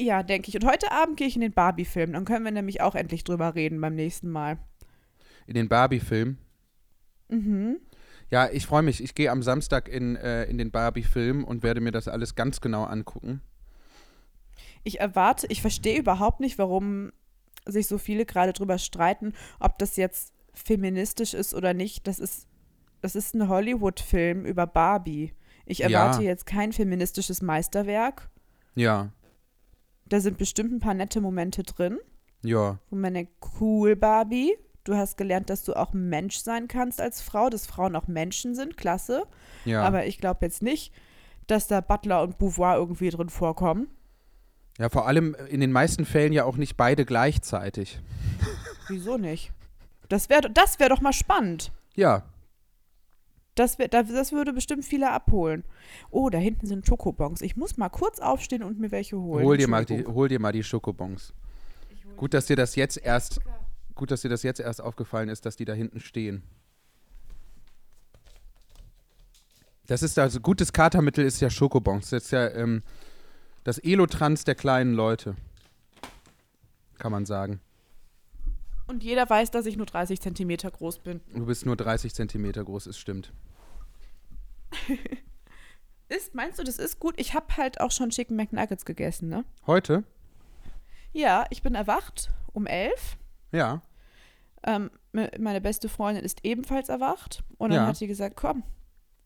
[0.00, 0.54] Ja, denke ich.
[0.54, 2.12] Und heute Abend gehe ich in den Barbie-Film.
[2.12, 4.58] Dann können wir nämlich auch endlich drüber reden beim nächsten Mal.
[5.48, 6.36] In den Barbie-Film.
[7.28, 7.78] Mhm.
[8.30, 9.02] Ja, ich freue mich.
[9.02, 12.60] Ich gehe am Samstag in, äh, in den Barbie-Film und werde mir das alles ganz
[12.60, 13.40] genau angucken.
[14.84, 17.12] Ich erwarte, ich verstehe überhaupt nicht, warum
[17.64, 22.06] sich so viele gerade drüber streiten, ob das jetzt feministisch ist oder nicht.
[22.06, 22.46] Das ist,
[23.00, 25.32] das ist ein Hollywood-Film über Barbie.
[25.64, 25.88] Ich Ja.
[25.88, 28.28] erwarte jetzt kein feministisches Meisterwerk.
[28.74, 29.12] Ja,
[30.06, 31.98] Da sind bestimmt ein paar nette Momente drin,
[32.42, 32.78] ja.
[32.90, 34.54] wo man denkt, cool, Barbie.
[34.88, 38.54] Du hast gelernt, dass du auch Mensch sein kannst als Frau, dass Frauen auch Menschen
[38.54, 39.26] sind, klasse.
[39.66, 39.82] Ja.
[39.82, 40.94] Aber ich glaube jetzt nicht,
[41.46, 43.88] dass da Butler und Beauvoir irgendwie drin vorkommen.
[44.78, 48.00] ja, vor allem in den meisten Fällen ja auch nicht beide gleichzeitig.
[48.88, 49.52] Wieso nicht?
[50.08, 51.70] Das wäre das wär doch mal spannend.
[51.94, 52.22] Ja,
[53.54, 55.64] Das, wär, das, würde bestimmt viele abholen.
[56.10, 57.42] Oh, da hinten sind Schokobons.
[57.42, 59.44] Ich muss mal kurz aufstehen und mir welche holen.
[59.44, 61.34] hol dir, mal die, hol dir mal die Schokobons.
[62.16, 63.40] Gut, dass dir das jetzt erst,
[63.98, 66.42] gut, dass dir das jetzt erst aufgefallen ist, dass die da hinten stehen.
[69.86, 72.10] Das ist also gutes Katermittel ist ja Schokobons.
[72.10, 72.82] Das ist ja ähm,
[73.64, 75.34] das Elotrans der kleinen Leute.
[76.98, 77.60] Kann man sagen.
[78.86, 81.20] Und jeder weiß, dass ich nur 30 Zentimeter groß bin.
[81.34, 83.32] Du bist nur 30 Zentimeter groß, es stimmt.
[86.08, 87.14] Ist, meinst du, das ist gut?
[87.18, 89.44] Ich habe halt auch schon Chicken McNuggets gegessen, ne?
[89.66, 90.04] Heute?
[91.12, 93.18] Ja, ich bin erwacht um elf.
[93.52, 93.82] Ja.
[94.64, 97.42] Ähm, me- meine beste Freundin ist ebenfalls erwacht.
[97.58, 97.86] Und dann Ja.
[97.88, 98.62] hat sie gesagt, komm,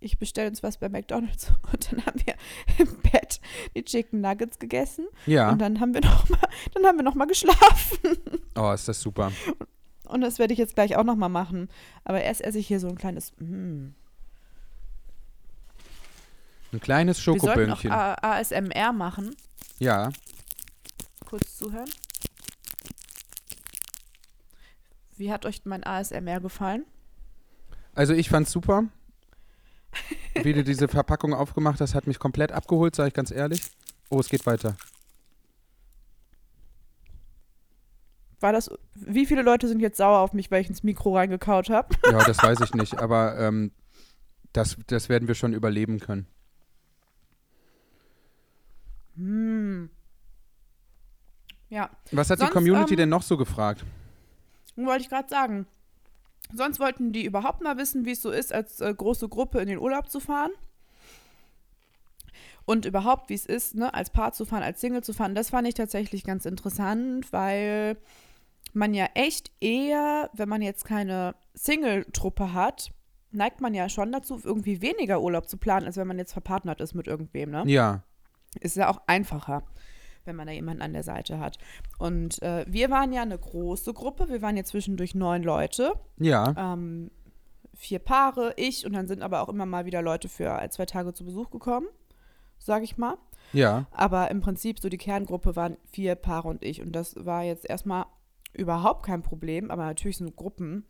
[0.00, 1.52] ich bestelle uns was bei McDonalds.
[1.72, 2.34] Und dann haben wir
[2.78, 3.40] im Bett
[3.76, 5.06] die Chicken Nuggets gegessen.
[5.26, 5.50] Ja.
[5.50, 6.38] Und dann haben wir noch mal,
[6.74, 7.98] dann haben wir noch mal geschlafen.
[8.54, 9.32] Oh, ist das super.
[10.04, 11.70] Und das werde ich jetzt gleich auch noch mal machen.
[12.04, 13.32] Aber erst esse ich hier so ein kleines.
[13.38, 13.94] Mm.
[16.74, 17.82] Ein kleines Wir sollten auch
[18.22, 19.34] ASMR machen.
[19.78, 20.10] Ja.
[21.26, 21.88] Kurz zuhören.
[25.22, 26.84] Wie hat euch mein ASMR gefallen?
[27.94, 28.88] Also ich fand's super.
[30.34, 33.70] Wie du diese Verpackung aufgemacht hast, hat mich komplett abgeholt, sage ich ganz ehrlich.
[34.10, 34.76] Oh, es geht weiter.
[38.40, 38.68] War das.
[38.96, 41.94] Wie viele Leute sind jetzt sauer auf mich, weil ich ins Mikro reingekaut habe?
[42.10, 43.70] Ja, das weiß ich nicht, aber ähm,
[44.52, 46.26] das, das werden wir schon überleben können.
[49.14, 49.88] Hm.
[51.68, 53.84] Ja, Was hat Sonst, die Community ähm, denn noch so gefragt?
[54.76, 55.66] Wollte ich gerade sagen.
[56.54, 59.68] Sonst wollten die überhaupt mal wissen, wie es so ist, als äh, große Gruppe in
[59.68, 60.50] den Urlaub zu fahren.
[62.64, 65.34] Und überhaupt, wie es ist, ne, als Paar zu fahren, als Single zu fahren.
[65.34, 67.96] Das fand ich tatsächlich ganz interessant, weil
[68.72, 72.92] man ja echt eher, wenn man jetzt keine Single-Truppe hat,
[73.32, 76.80] neigt man ja schon dazu, irgendwie weniger Urlaub zu planen, als wenn man jetzt verpartnert
[76.80, 77.64] ist mit irgendwem, ne?
[77.66, 78.02] Ja,
[78.60, 79.62] ist ja auch einfacher,
[80.24, 81.58] wenn man da jemanden an der Seite hat.
[81.98, 84.28] Und äh, wir waren ja eine große Gruppe.
[84.28, 87.10] Wir waren ja zwischendurch neun Leute, ja, ähm,
[87.74, 90.86] vier Paare, ich und dann sind aber auch immer mal wieder Leute für ein, zwei
[90.86, 91.88] Tage zu Besuch gekommen,
[92.58, 93.16] sage ich mal.
[93.52, 93.86] ja.
[93.90, 97.68] Aber im Prinzip so die Kerngruppe waren vier Paare und ich und das war jetzt
[97.68, 98.06] erstmal
[98.52, 99.70] überhaupt kein Problem.
[99.70, 100.84] Aber natürlich sind Gruppen.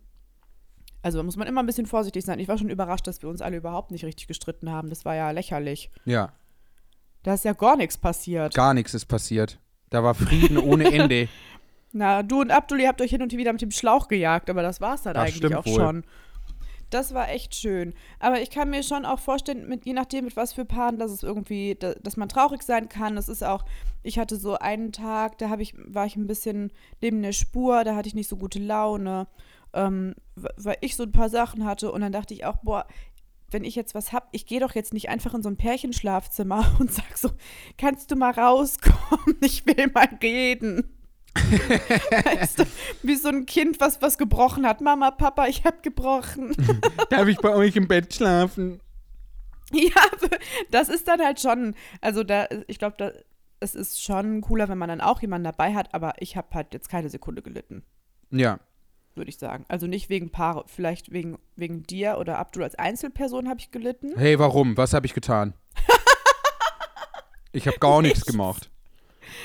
[1.03, 2.39] Also da muss man immer ein bisschen vorsichtig sein.
[2.39, 4.89] Ich war schon überrascht, dass wir uns alle überhaupt nicht richtig gestritten haben.
[4.89, 5.91] Das war ja lächerlich.
[6.05, 6.33] Ja,
[7.23, 8.55] Da ist ja gar nichts passiert.
[8.55, 9.59] gar nichts ist passiert.
[9.91, 11.29] Da war Frieden ohne Ende.
[11.93, 14.63] Na, du und Abdul, ihr habt euch hin und wieder mit dem Schlauch gejagt, aber
[14.63, 15.75] das war's dann Das eigentlich auch wohl.
[15.75, 16.05] schon.
[16.89, 17.95] Das war echt schön.
[18.19, 21.11] Aber ich kann mir schon auch vorstellen, mit, je nachdem, mit was für Paaren, dass
[21.11, 23.17] es irgendwie, da, dass man traurig sein kann.
[23.17, 23.65] Das ist auch,
[24.03, 26.71] ich hatte so einen Tag, da ich, war ich ein bisschen
[27.01, 29.27] neben der Spur, da hatte ich nicht so gute Laune,
[29.73, 32.87] ähm, weil ich so ein paar Sachen hatte und dann dachte ich auch, boah,
[33.53, 36.77] wenn ich jetzt was hab, ich gehe doch jetzt nicht einfach in so ein Pärchenschlafzimmer
[36.79, 37.31] und sag so,
[37.79, 39.37] kannst du mal rauskommen?
[39.41, 40.99] Ich will mal reden.
[41.35, 42.65] weißt du,
[43.03, 44.83] wie so ein Kind, was was gebrochen hat.
[44.83, 46.55] Mama, Papa, ich hab gebrochen.
[47.11, 48.81] Darf ich bei euch im Bett schlafen?
[49.73, 50.03] ja,
[50.71, 53.13] das ist dann halt schon, also da, ich glaube, da,
[53.61, 56.75] es ist schon cooler, wenn man dann auch jemanden dabei hat, aber ich habe halt
[56.75, 57.83] jetzt keine Sekunde gelitten,
[58.31, 58.59] Ja.
[59.17, 59.65] Würde ich sagen.
[59.69, 64.13] Also nicht wegen Paare, vielleicht wegen, wegen dir oder Abdul als Einzelperson habe ich gelitten.
[64.17, 64.77] Hey, warum?
[64.77, 65.55] Was habe ich getan?
[67.53, 68.71] ich habe gar nichts gemacht.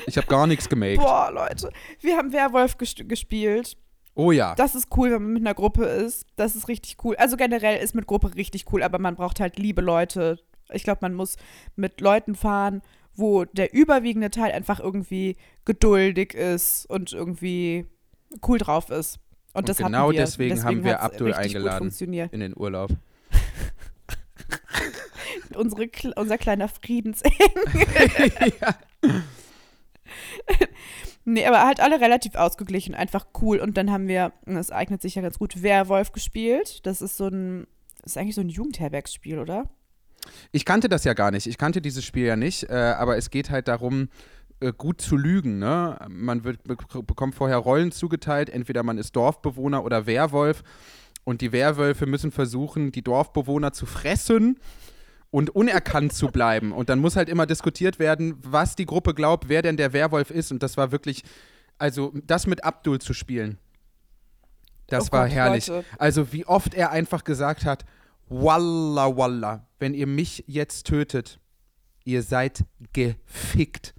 [0.05, 0.97] Ich habe gar nichts gemaked.
[1.01, 3.78] Boah, Leute, wir haben Werwolf ges- gespielt.
[4.15, 4.55] Oh ja.
[4.55, 6.26] Das ist cool, wenn man mit einer Gruppe ist.
[6.38, 7.15] Das ist richtig cool.
[7.18, 10.39] Also generell ist mit Gruppe richtig cool, aber man braucht halt liebe Leute.
[10.72, 11.38] Ich glaube, man muss
[11.76, 12.82] mit Leuten fahren,
[13.15, 17.86] wo der überwiegende Teil einfach irgendwie geduldig ist und irgendwie
[18.47, 19.20] cool drauf ist.
[19.58, 20.20] Und, Und genau wir.
[20.20, 21.91] deswegen haben wir Abdul eingeladen.
[21.99, 22.91] In den Urlaub.
[25.55, 27.38] Unsere, unser kleiner Friedensengel.
[31.30, 33.60] Nee, aber halt alle relativ ausgeglichen, einfach cool.
[33.60, 36.86] Und dann haben wir, das eignet sich ja ganz gut, Werwolf gespielt.
[36.86, 37.68] Das ist so ein,
[38.01, 39.70] das ist eigentlich so ein Jugendherbergsspiel, oder?
[40.53, 41.45] Ich kannte das ja gar nicht.
[41.45, 44.08] Ich kannte dieses Spiel ja nicht, äh, aber es geht halt darum,
[44.60, 45.60] äh, gut zu lügen.
[45.60, 45.97] Ne?
[46.10, 50.64] Man wird, bek- bekommt vorher Rollen zugeteilt, entweder man ist Dorfbewohner oder Werwolf.
[51.24, 54.60] Und die Werwölfe müssen versuchen, die Dorfbewohner zu fressen
[55.30, 56.72] und unerkannt zu bleiben.
[56.72, 60.32] Und dann muss halt immer diskutiert werden, was die Gruppe glaubt, wer denn der Werwolf
[60.32, 60.53] ist.
[60.53, 61.24] Und das war wirklich,
[61.78, 63.58] also das mit Abdul zu spielen,
[64.88, 65.68] das Oh war Gott, herrlich.
[65.68, 65.86] Leute.
[65.97, 67.84] Also wie oft er einfach gesagt hat,
[68.30, 71.41] Walla Walla, wenn ihr mich jetzt tötet,
[72.05, 73.93] ihr seid gefickt.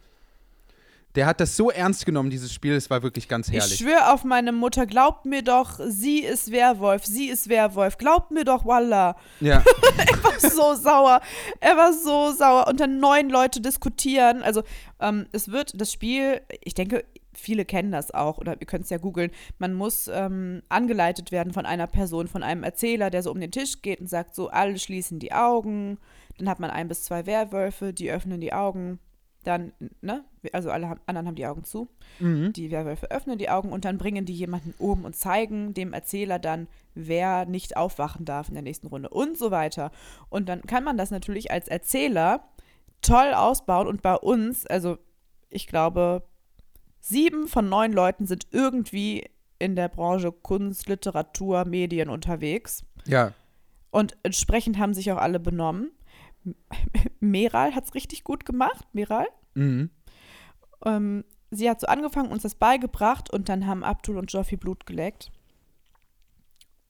[1.15, 3.79] Der hat das so ernst genommen, dieses Spiel, es war wirklich ganz Ich herrlich.
[3.79, 8.45] schwöre auf meine Mutter, glaubt mir doch, sie ist Werwolf, sie ist Werwolf, glaubt mir
[8.45, 9.17] doch, Wallah.
[9.41, 9.65] Ja,
[9.99, 11.21] Er war so sauer.
[11.61, 12.69] Er war so sauer.
[12.69, 14.43] Und dann neun Leute diskutieren.
[14.43, 14.63] Also,
[15.01, 17.05] ähm, es wird das Spiel, ich denke,
[17.35, 19.31] viele kennen das auch, oder ihr könnt es ja googeln.
[19.59, 23.51] Man muss ähm, angeleitet werden von einer Person, von einem Erzähler, der so um den
[23.51, 25.99] Tisch geht und sagt: So, alle schließen die Augen.
[26.39, 29.01] Dann hat man ein bis zwei Werwölfe, die öffnen die Augen.
[29.49, 29.73] Dann,
[30.03, 30.25] ne?
[30.53, 31.89] Also alle haben, anderen haben die Augen zu.
[32.53, 36.39] Die Werwölfe öffnen die Augen und dann bringen die jemanden um und zeigen dem Erzähler
[36.39, 39.91] dann, wer nicht aufwachen darf in der nächsten Runde und so weiter.
[40.29, 42.47] Und dann kann man das natürlich als Erzähler
[43.01, 44.99] toll ausbauen und bei uns, also
[45.49, 46.25] ich glaube,
[47.01, 52.85] sieben von neun Leuten sind irgendwie in der Branche Kunst, Literatur, Medien unterwegs.
[53.07, 53.33] ja.
[53.91, 55.91] Und entsprechend haben sich auch alle benommen.
[57.21, 59.27] Meral hat es richtig gut gemacht, Meral.
[59.55, 59.91] Mhm.
[60.85, 64.87] Ähm, sie hat so angefangen, uns das beigebracht und dann haben Abdul und Joffi Blut
[64.87, 65.31] geleckt.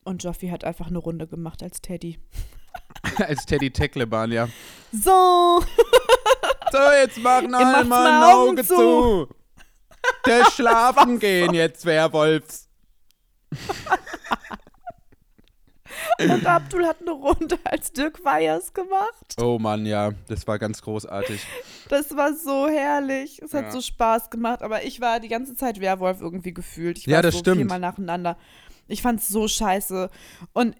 [0.04, 2.18] Und Joffi hat einfach eine Runde gemacht als Teddy.
[3.18, 4.48] Als Teddy Teckleban, ja.
[4.92, 5.62] So!
[6.70, 8.74] So, jetzt machen alle mal ein Auge zu.
[8.76, 9.28] zu.
[10.26, 12.68] Der schlafen gehen jetzt, Werwolfs.
[16.20, 19.34] Und Abdul hat eine Runde als Dirk Weyers gemacht.
[19.40, 21.40] Oh Mann, ja, das war ganz großartig.
[21.88, 23.40] Das war so herrlich.
[23.42, 23.70] Es hat Ja.
[23.70, 26.98] so Spaß gemacht, aber ich war die ganze Zeit Werwolf irgendwie gefühlt.
[26.98, 27.58] Ich Ja, war das so stimmt.
[27.58, 28.36] viermal nacheinander.
[28.88, 30.10] Ich fand's so scheiße.
[30.52, 30.74] Und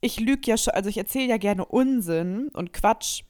[0.00, 3.22] ich lüge ja schon, also ich erzähle ja gerne Unsinn und Quatsch.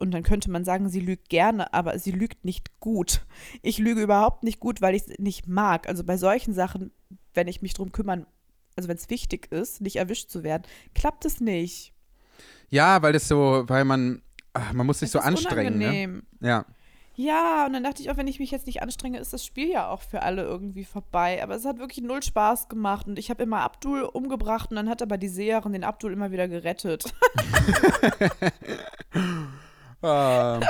[0.00, 3.22] Und dann könnte man sagen, sie lügt gerne, aber sie lügt nicht gut.
[3.62, 5.88] Ich lüge überhaupt nicht gut, weil ich es nicht mag.
[5.88, 6.92] Also bei solchen Sachen,
[7.34, 8.26] wenn ich mich drum kümmern,
[8.78, 10.62] also wenn es wichtig ist, nicht erwischt zu werden,
[10.94, 11.92] klappt es nicht.
[12.68, 14.22] Ja, weil das so, weil man,
[14.52, 15.84] ach, man muss sich Es so ist anstrengen, ne?
[15.86, 16.22] unangenehm.
[16.40, 16.64] Ja.
[17.16, 19.68] Ja, und dann dachte ich auch, wenn ich mich jetzt nicht anstrenge, ist das Spiel
[19.68, 21.42] ja auch für alle irgendwie vorbei.
[21.42, 24.88] Aber es hat wirklich null Spaß gemacht und ich habe immer Abdul umgebracht und dann
[24.88, 27.12] hat aber die Seherin den Abdul immer wieder gerettet.
[30.00, 30.60] Ah.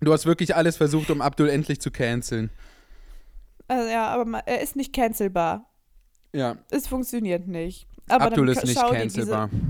[0.00, 2.50] Du hast wirklich alles versucht, um Abdul endlich zu canceln.
[3.68, 5.64] Also ja, aber er ist nicht cancelbar.
[6.32, 7.86] Ja, Es funktioniert nicht.
[8.08, 9.48] Aber Abdul dann ist nicht cancelbar.
[9.50, 9.68] Diese,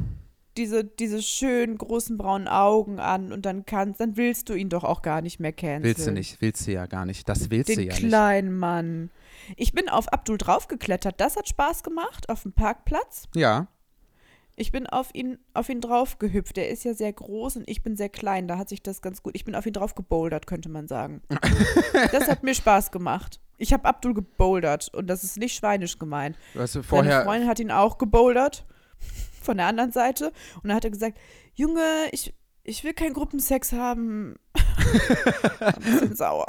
[0.57, 4.85] diese, diese schönen großen braunen Augen an und dann kannst, dann willst du ihn doch
[4.85, 5.85] auch gar nicht mehr canceln.
[5.85, 7.29] Willst du nicht, willst du ja gar nicht.
[7.29, 8.07] Das willst du Den ja nicht.
[8.09, 9.11] kleinen Mann.
[9.57, 11.21] Ich bin auf Abdul draufgeklettert.
[11.21, 13.25] Das hat Spaß gemacht auf dem Parkplatz.
[13.35, 13.69] Ja,
[14.61, 16.59] Ich bin auf ihn, auf ihn drauf gehüpft.
[16.59, 18.49] Er ist ja sehr groß und ich bin sehr klein.
[18.49, 19.37] Da hat sich das ganz gut.
[19.37, 21.23] Ich bin auf ihn drauf gebouldert, könnte man sagen.
[22.13, 23.41] das hat mir Spaß gemacht.
[23.57, 26.37] Ich habe Abdul gebouldert und das ist nicht schweinisch gemeint.
[26.55, 27.23] du hast Seine vorher.
[27.23, 28.67] Freundin hat ihn auch gebouldert
[29.43, 31.19] von der anderen Seite und dann hat er gesagt,
[31.55, 32.35] Junge, ich,
[32.65, 34.41] ich will keinen Gruppensex haben.
[35.61, 36.47] Ein bisschen sauer.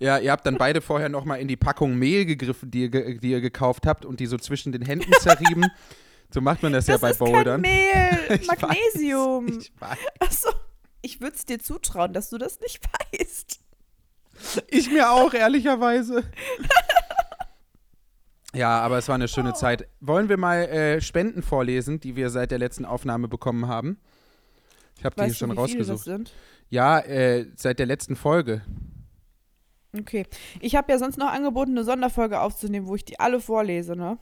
[0.00, 3.30] Ja, ihr habt dann beide vorher nochmal in die Packung Mehl gegriffen, die ihr, die
[3.30, 5.66] ihr gekauft habt und die so zwischen den Händen zerrieben.
[6.32, 7.62] So macht man das, ja Das bei ist Bouldern.
[7.62, 9.46] kein Mehl, Magnesium.
[9.60, 9.98] Ich weiß.
[10.20, 10.50] Achso,
[11.02, 12.80] ich würde es dir zutrauen, dass du das nicht
[13.12, 13.60] weißt.
[14.68, 16.22] Ich mir auch, ehrlicherweise.
[18.54, 19.86] Ja, aber es war eine schöne Zeit.
[20.00, 23.98] Wollen wir mal äh, Spenden vorlesen, die wir seit der letzten Aufnahme bekommen haben?
[24.96, 26.04] Ich habe die hier schon rausgesucht.
[26.04, 26.32] sind?
[26.70, 28.62] Ja, äh, seit der letzten Folge.
[29.98, 30.24] Okay.
[30.60, 34.16] Ich habe ja sonst noch angeboten, eine Sonderfolge aufzunehmen, wo ich die alle vorlese, ne?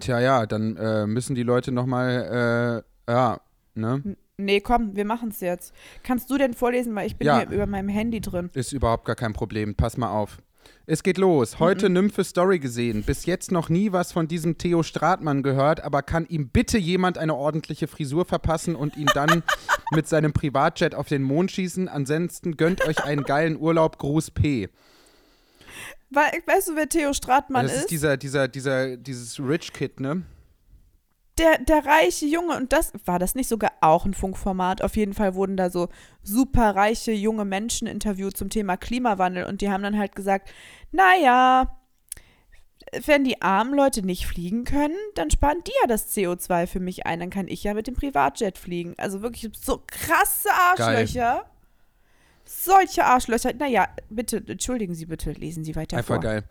[0.00, 3.40] Tja, ja, dann äh, müssen die Leute nochmal, äh, ja,
[3.74, 4.16] ne?
[4.38, 5.72] Nee, komm, wir machen es jetzt.
[6.02, 7.40] Kannst du denn vorlesen, weil ich bin Ja.
[7.40, 8.50] hier über meinem Handy drin.
[8.54, 9.74] Ist überhaupt gar kein Problem.
[9.74, 10.38] Pass mal auf.
[10.86, 11.58] Es geht los.
[11.60, 13.02] Heute Nymphe Story gesehen.
[13.04, 17.18] Bis jetzt noch nie was von diesem Theo Stratmann gehört, aber kann ihm bitte jemand
[17.18, 19.42] eine ordentliche Frisur verpassen und ihn dann
[19.92, 21.88] mit seinem Privatjet auf den Mond schießen?
[21.88, 23.98] Ansonsten gönnt euch einen geilen Urlaub.
[23.98, 24.68] Gruß P.
[26.10, 27.90] Weil, weißt du, wer Theo Stratmann das ist ist?
[27.90, 30.22] dieser, dieser, dieser, dieses Rich Kid, ne?
[31.38, 32.56] der, der reiche Junge.
[32.56, 34.82] Und das, war das nicht sogar auch ein Funkformat?
[34.82, 35.88] Auf jeden Fall wurden da so
[36.22, 39.44] super reiche junge Menschen interviewt zum Thema Klimawandel.
[39.44, 40.50] Und die haben dann halt gesagt,
[40.90, 41.78] naja,
[43.06, 47.06] wenn die armen Leute nicht fliegen können, dann sparen die ja das CO2 für mich
[47.06, 47.20] ein.
[47.20, 48.94] Dann kann ich ja mit dem Privatjet fliegen.
[48.98, 51.46] Also wirklich so krasse Arschlöcher.
[52.60, 53.52] Solche Arschlöcher.
[53.54, 56.22] Naja, bitte, entschuldigen Sie bitte, lesen Sie weiter Einfach vor.
[56.22, 56.44] geil.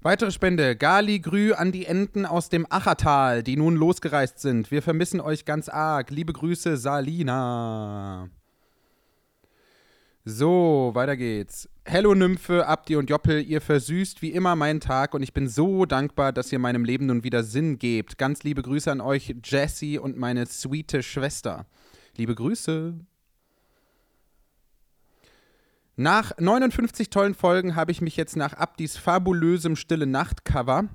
[0.00, 0.74] Weitere Spende.
[0.74, 4.70] Gali Grü an die Enten aus dem Achertal, die nun losgereist sind.
[4.72, 6.10] Wir vermissen euch ganz arg.
[6.10, 8.28] Liebe Grüße, Salina.
[10.24, 11.68] So, weiter geht's.
[11.84, 15.84] Hello Nymphe, Abdi und Joppel, ihr versüßt wie immer meinen Tag und ich bin so
[15.84, 18.18] dankbar, dass ihr meinem Leben nun wieder Sinn gebt.
[18.18, 21.66] Ganz liebe Grüße an euch, Jessie und meine sweete Schwester.
[22.16, 22.94] Liebe Grüße.
[25.96, 30.88] Nach 59 tollen Folgen habe ich mich jetzt nach Abdis fabulösem Stille Nacht Cover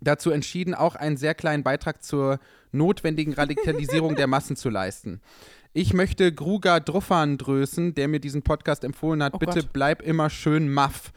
[0.00, 2.38] dazu entschieden, auch einen sehr kleinen Beitrag zur
[2.72, 5.20] notwendigen Radikalisierung der Massen zu leisten.
[5.72, 9.34] Ich möchte Gruger Druffan drösen, der mir diesen Podcast empfohlen hat.
[9.34, 9.72] Oh bitte Gott.
[9.72, 11.12] bleib immer schön maff.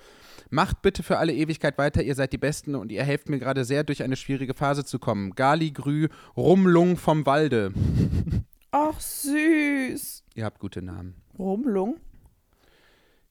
[0.51, 3.65] Macht bitte für alle Ewigkeit weiter, ihr seid die Besten und ihr helft mir gerade
[3.65, 5.31] sehr, durch eine schwierige Phase zu kommen.
[5.35, 7.71] Gali Grü, Rumlung vom Walde.
[8.71, 10.23] Ach, süß.
[10.35, 11.15] Ihr habt gute Namen.
[11.37, 11.97] Rumlung.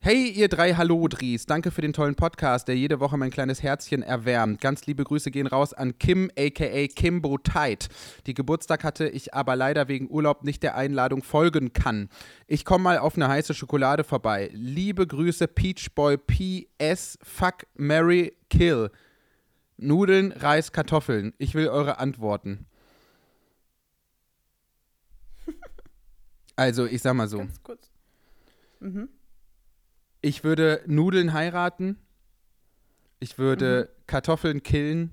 [0.00, 4.02] Hey, ihr drei Hallodris, danke für den tollen Podcast, der jede Woche mein kleines Herzchen
[4.02, 4.60] erwärmt.
[4.60, 7.88] Ganz liebe Grüße gehen raus an Kim, aka Kimbo Tight,
[8.26, 12.08] die Geburtstag hatte, ich aber leider wegen Urlaub nicht der Einladung folgen kann.
[12.46, 14.50] Ich komme mal auf eine heiße Schokolade vorbei.
[14.52, 18.90] Liebe Grüße, Peach Boy PS, Fuck, Mary, Kill.
[19.78, 21.34] Nudeln, Reis, Kartoffeln.
[21.38, 22.66] Ich will eure Antworten.
[26.54, 27.38] Also, ich sag mal so.
[27.38, 27.88] Ganz kurz.
[28.80, 29.08] Mhm.
[30.20, 31.96] Ich würde Nudeln heiraten.
[33.20, 35.12] Ich würde Kartoffeln killen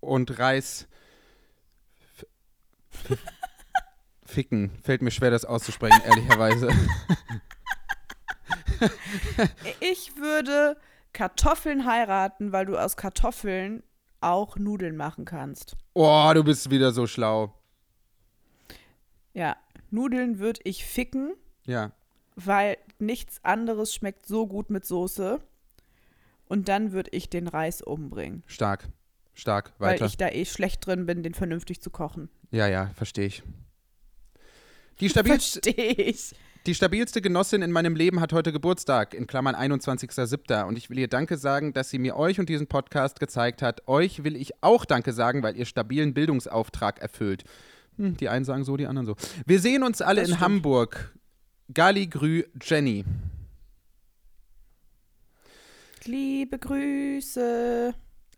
[0.00, 0.86] und Reis
[4.24, 4.70] ficken.
[4.82, 6.68] Fällt mir schwer, das auszusprechen, ehrlicherweise.
[9.78, 10.76] Ich würde
[11.12, 13.84] Kartoffeln heiraten, weil du aus Kartoffeln
[14.20, 15.76] auch Nudeln machen kannst.
[15.94, 17.54] Oh, du bist wieder so schlau.
[19.34, 19.56] Ja,
[19.90, 21.34] Nudeln würde ich ficken,
[21.64, 21.92] Ja.
[22.34, 25.40] weil nichts anderes schmeckt so gut mit Soße.
[26.46, 28.88] Und dann würde ich den Reis umbringen, Stark.
[29.34, 29.72] Stark.
[29.78, 30.06] weil Weiter.
[30.06, 32.28] ich da eh schlecht drin bin, den vernünftig zu kochen.
[32.50, 33.42] ja, ja, verstehe ich.
[35.00, 36.34] Die stabilste, Verstehe ich.
[36.66, 40.62] Die stabilste Genossin in meinem Leben hat heute Geburtstag, in Klammern 21.07.
[40.64, 43.88] Und ich will ihr Danke sagen, dass sie mir euch und diesen Podcast gezeigt hat.
[43.88, 47.42] Euch will ich auch Danke sagen, weil ihr stabilen Bildungsauftrag erfüllt.
[47.96, 49.16] Hm, die einen sagen so, die anderen so.
[49.44, 50.44] Wir sehen uns alle Das in stimmt.
[50.52, 51.12] Hamburg.
[51.74, 53.04] Gali Grü Jenny.
[56.04, 57.94] Liebe Grüße.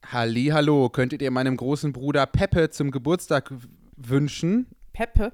[0.06, 0.90] Halli, hallo.
[0.90, 3.50] Könntet ihr meinem großen Bruder Peppe zum Geburtstag
[3.96, 4.66] wünschen?
[4.92, 5.32] Peppe.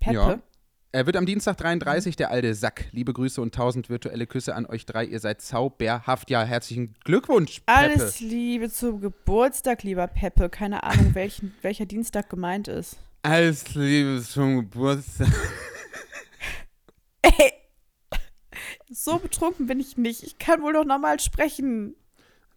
[0.00, 0.14] Peppe.
[0.14, 0.38] Ja.
[0.92, 2.86] Er wird am Dienstag 33, der alte Sack.
[2.92, 5.04] Liebe Grüße und tausend virtuelle Küsse an euch drei.
[5.04, 6.30] Ihr seid zauberhaft.
[6.30, 7.78] Ja, herzlichen Glückwunsch, Peppe.
[7.78, 10.48] Alles Liebe zum Geburtstag, lieber Peppe.
[10.48, 12.96] Keine Ahnung, welchen, welcher Dienstag gemeint ist.
[13.22, 15.28] Alles Liebe zum Geburtstag.
[17.24, 17.52] Ey,
[18.90, 20.22] so betrunken bin ich nicht.
[20.22, 21.96] Ich kann wohl noch normal sprechen.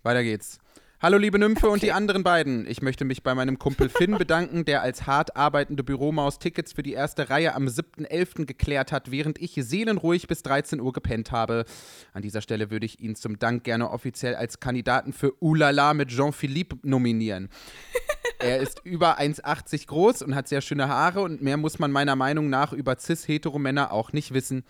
[0.03, 0.59] Weiter geht's.
[0.99, 2.67] Hallo liebe Nymphe und die anderen beiden.
[2.67, 6.81] Ich möchte mich bei meinem Kumpel Finn bedanken, der als hart arbeitende Büromaus Tickets für
[6.81, 8.45] die erste Reihe am 7.11.
[8.47, 11.65] geklärt hat, während ich seelenruhig bis 13 Uhr gepennt habe.
[12.13, 16.09] An dieser Stelle würde ich ihn zum Dank gerne offiziell als Kandidaten für Oulala mit
[16.09, 17.49] Jean-Philippe nominieren.
[18.39, 22.15] Er ist über 1,80 groß und hat sehr schöne Haare und mehr muss man meiner
[22.15, 24.63] Meinung nach über cis-hetero-Männer auch nicht wissen.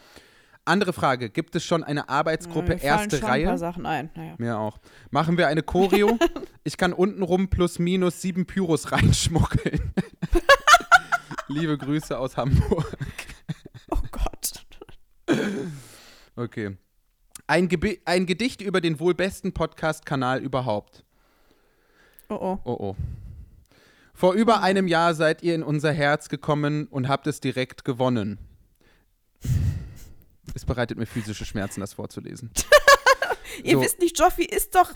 [0.67, 3.45] Andere Frage, gibt es schon eine Arbeitsgruppe Mir fallen erste schon Reihe?
[3.45, 4.09] ein paar Sachen ein.
[4.15, 4.35] Naja.
[4.37, 4.79] Mir auch.
[5.11, 6.19] Machen wir eine Choreo.
[6.63, 9.93] ich kann untenrum plus minus sieben Pyros reinschmuggeln.
[11.47, 12.85] Liebe Grüße aus Hamburg.
[13.89, 14.65] Oh Gott.
[16.35, 16.75] Okay.
[17.47, 17.69] Ein,
[18.03, 21.05] ein Gedicht über den wohl besten Podcast-Kanal überhaupt.
[22.27, 22.59] Oh oh.
[22.65, 22.95] Oh oh.
[24.13, 28.39] Vor über einem Jahr seid ihr in unser Herz gekommen und habt es direkt gewonnen.
[30.57, 32.49] Es bereitet mir physische Schmerzen, das vorzulesen.
[33.63, 33.81] Ihr So.
[33.81, 34.91] wisst nicht, Joffi ist doch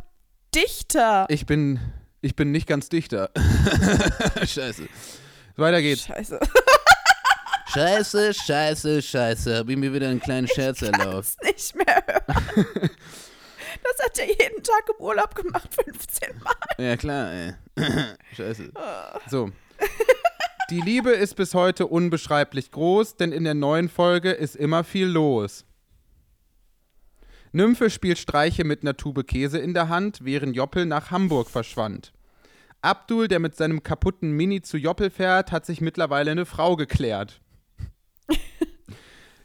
[0.55, 1.27] Dichter.
[1.29, 1.79] Ich bin,
[2.21, 3.29] ich bin nicht ganz dichter.
[4.43, 4.87] Scheiße.
[5.57, 6.05] Weiter geht's.
[6.07, 6.39] Scheiße.
[7.73, 9.57] Scheiße, scheiße, scheiße.
[9.59, 11.35] Hab ich mir wieder einen kleinen Scherz erlaubt.
[11.37, 12.89] Kann's nicht mehr hören.
[13.83, 16.53] Das hat er jeden Tag im Urlaub gemacht, 15 Mal.
[16.77, 17.53] Ja, klar, ey.
[18.35, 18.71] Scheiße.
[19.29, 19.49] So.
[20.71, 25.05] Die Liebe ist bis heute unbeschreiblich groß, denn in der neuen Folge ist immer viel
[25.05, 25.65] los.
[27.51, 32.13] Nymphe spielt Streiche mit einer Tube Käse in der Hand, während Joppel nach Hamburg verschwand.
[32.81, 37.41] Abdul, der mit seinem kaputten Mini zu Joppel fährt, hat sich mittlerweile eine Frau geklärt.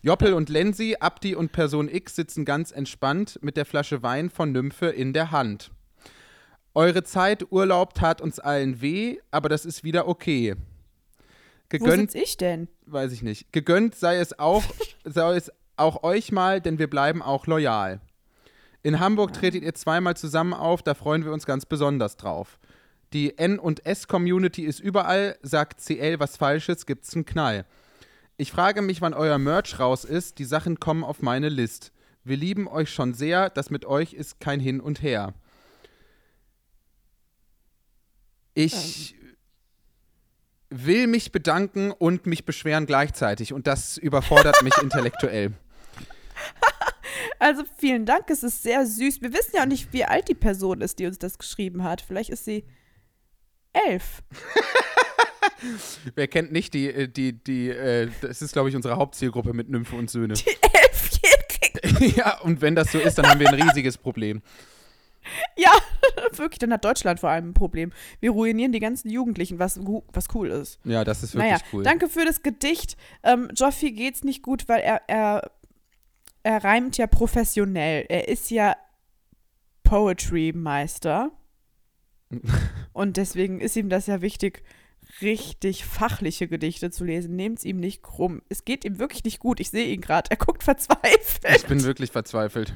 [0.02, 4.52] Joppel und Lenzi, Abdi und Person X sitzen ganz entspannt mit der Flasche Wein von
[4.52, 5.72] Nymphe in der Hand.
[6.72, 10.54] Eure Zeit Urlaub tat uns allen weh, aber das ist wieder okay.
[11.70, 12.68] Wo Gegönnt, sitz ich denn?
[12.86, 13.52] weiß ich nicht.
[13.52, 14.62] Gegönnt sei es auch,
[15.04, 18.00] sei es auch euch mal, denn wir bleiben auch loyal.
[18.82, 22.58] In Hamburg tretet ihr zweimal zusammen auf, da freuen wir uns ganz besonders drauf.
[23.12, 27.66] Die N- und S-Community ist überall, sagt CL was Falsches, gibt's einen Knall.
[28.36, 31.92] Ich frage mich, wann euer Merch raus ist, die Sachen kommen auf meine List.
[32.22, 35.34] Wir lieben euch schon sehr, das mit euch ist kein Hin und Her.
[38.54, 39.15] Ich
[40.70, 45.52] will mich bedanken und mich beschweren gleichzeitig und das überfordert mich intellektuell.
[47.38, 49.20] Also vielen Dank, es ist sehr süß.
[49.20, 52.00] Wir wissen ja auch nicht, wie alt die Person ist, die uns das geschrieben hat.
[52.00, 52.64] Vielleicht ist sie
[53.72, 54.22] elf.
[56.14, 59.68] Wer kennt nicht die, äh, die, die, äh, das ist, glaube ich, unsere Hauptzielgruppe mit
[59.68, 60.34] Nymphe und Söhne.
[60.34, 62.16] Die elfjährige.
[62.16, 64.42] ja, und wenn das so ist, dann haben wir ein riesiges Problem.
[65.56, 65.70] Ja,
[66.32, 67.92] wirklich, dann hat Deutschland vor allem ein Problem.
[68.20, 69.80] Wir ruinieren die ganzen Jugendlichen, was,
[70.12, 70.78] was cool ist.
[70.84, 71.82] Ja, das ist wirklich naja, cool.
[71.82, 72.96] danke für das Gedicht.
[73.22, 75.50] Ähm, Joffi geht's nicht gut, weil er, er,
[76.42, 78.06] er reimt ja professionell.
[78.08, 78.76] Er ist ja
[79.82, 81.30] Poetry-Meister.
[82.92, 84.62] Und deswegen ist ihm das ja wichtig,
[85.22, 87.36] richtig fachliche Gedichte zu lesen.
[87.36, 88.42] Nehmt's ihm nicht krumm.
[88.48, 89.60] Es geht ihm wirklich nicht gut.
[89.60, 90.30] Ich sehe ihn gerade.
[90.30, 91.56] Er guckt verzweifelt.
[91.56, 92.74] Ich bin wirklich verzweifelt.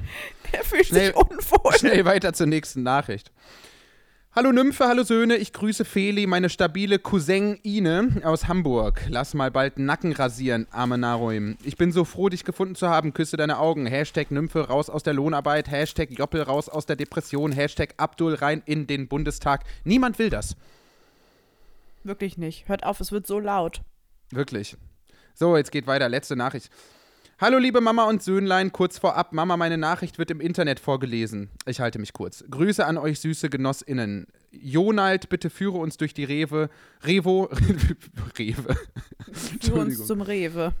[0.51, 1.73] er fühlt schnell- sich unwohl.
[1.77, 3.31] Schnell weiter zur nächsten Nachricht.
[4.33, 9.01] Hallo Nymphe, hallo Söhne, ich grüße Feli, meine stabile Cousin Ine aus Hamburg.
[9.09, 11.57] Lass mal bald Nacken rasieren, arme Naroim.
[11.65, 13.85] Ich bin so froh, dich gefunden zu haben, küsse deine Augen.
[13.87, 18.63] Hashtag Nymphe raus aus der Lohnarbeit, Hashtag Joppel raus aus der Depression, Hashtag Abdul rein
[18.65, 19.65] in den Bundestag.
[19.83, 20.55] Niemand will das.
[22.03, 22.67] Wirklich nicht.
[22.67, 23.81] Hört auf, es wird so laut.
[24.31, 24.77] Wirklich.
[25.33, 26.09] So, jetzt geht weiter.
[26.09, 26.69] Letzte Nachricht.
[27.41, 31.49] Hallo liebe Mama und Söhnlein, kurz vorab, Mama, meine Nachricht wird im Internet vorgelesen.
[31.65, 32.43] Ich halte mich kurz.
[32.47, 34.27] Grüße an euch süße GenossInnen.
[34.51, 36.69] Jonald, bitte führe uns durch die Rewe.
[37.03, 37.49] Revo.
[38.37, 38.75] Rewe.
[39.59, 40.75] Für uns zum Rewe.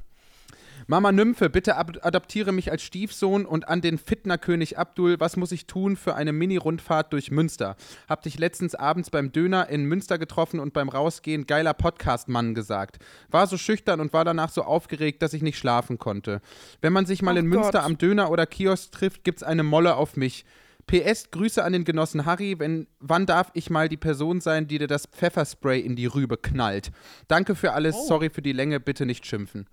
[0.87, 5.19] Mama Nymphe, bitte adoptiere mich als Stiefsohn und an den Fitnerkönig Abdul.
[5.19, 7.75] Was muss ich tun für eine Mini-Rundfahrt durch Münster?
[8.09, 12.99] Hab dich letztens abends beim Döner in Münster getroffen und beim Rausgehen geiler Podcast-Mann gesagt.
[13.29, 16.41] War so schüchtern und war danach so aufgeregt, dass ich nicht schlafen konnte.
[16.81, 17.85] Wenn man sich mal Ach in Münster Gott.
[17.85, 20.45] am Döner oder Kiosk trifft, gibt's eine Molle auf mich.
[20.87, 22.59] PS, Grüße an den Genossen Harry.
[22.59, 26.37] Wenn, wann darf ich mal die Person sein, die dir das Pfefferspray in die Rübe
[26.37, 26.91] knallt?
[27.27, 27.95] Danke für alles.
[27.95, 28.07] Oh.
[28.07, 28.79] Sorry für die Länge.
[28.79, 29.67] Bitte nicht schimpfen.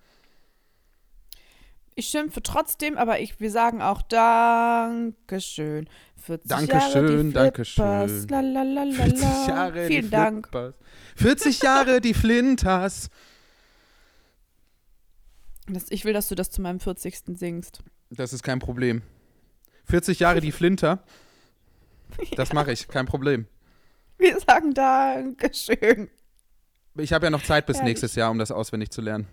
[1.99, 5.89] Ich schimpfe trotzdem, aber ich, wir sagen auch Dankeschön.
[6.15, 8.07] 40 Jahre Dankeschön, die Dankeschön.
[8.07, 9.47] Flippers, la, 40 la.
[9.49, 10.47] Jahre Vielen die Dank.
[10.47, 10.75] Flippers.
[11.17, 13.09] 40 Jahre die Flinters.
[15.67, 17.37] Das, ich will, dass du das zu meinem 40.
[17.37, 17.83] singst.
[18.11, 19.01] Das ist kein Problem.
[19.83, 21.03] 40 Jahre die Flinter.
[22.37, 23.45] Das mache ich, kein Problem.
[24.17, 26.09] Wir sagen Dankeschön.
[26.95, 27.89] Ich habe ja noch Zeit bis Herrlich.
[27.89, 29.27] nächstes Jahr, um das auswendig zu lernen.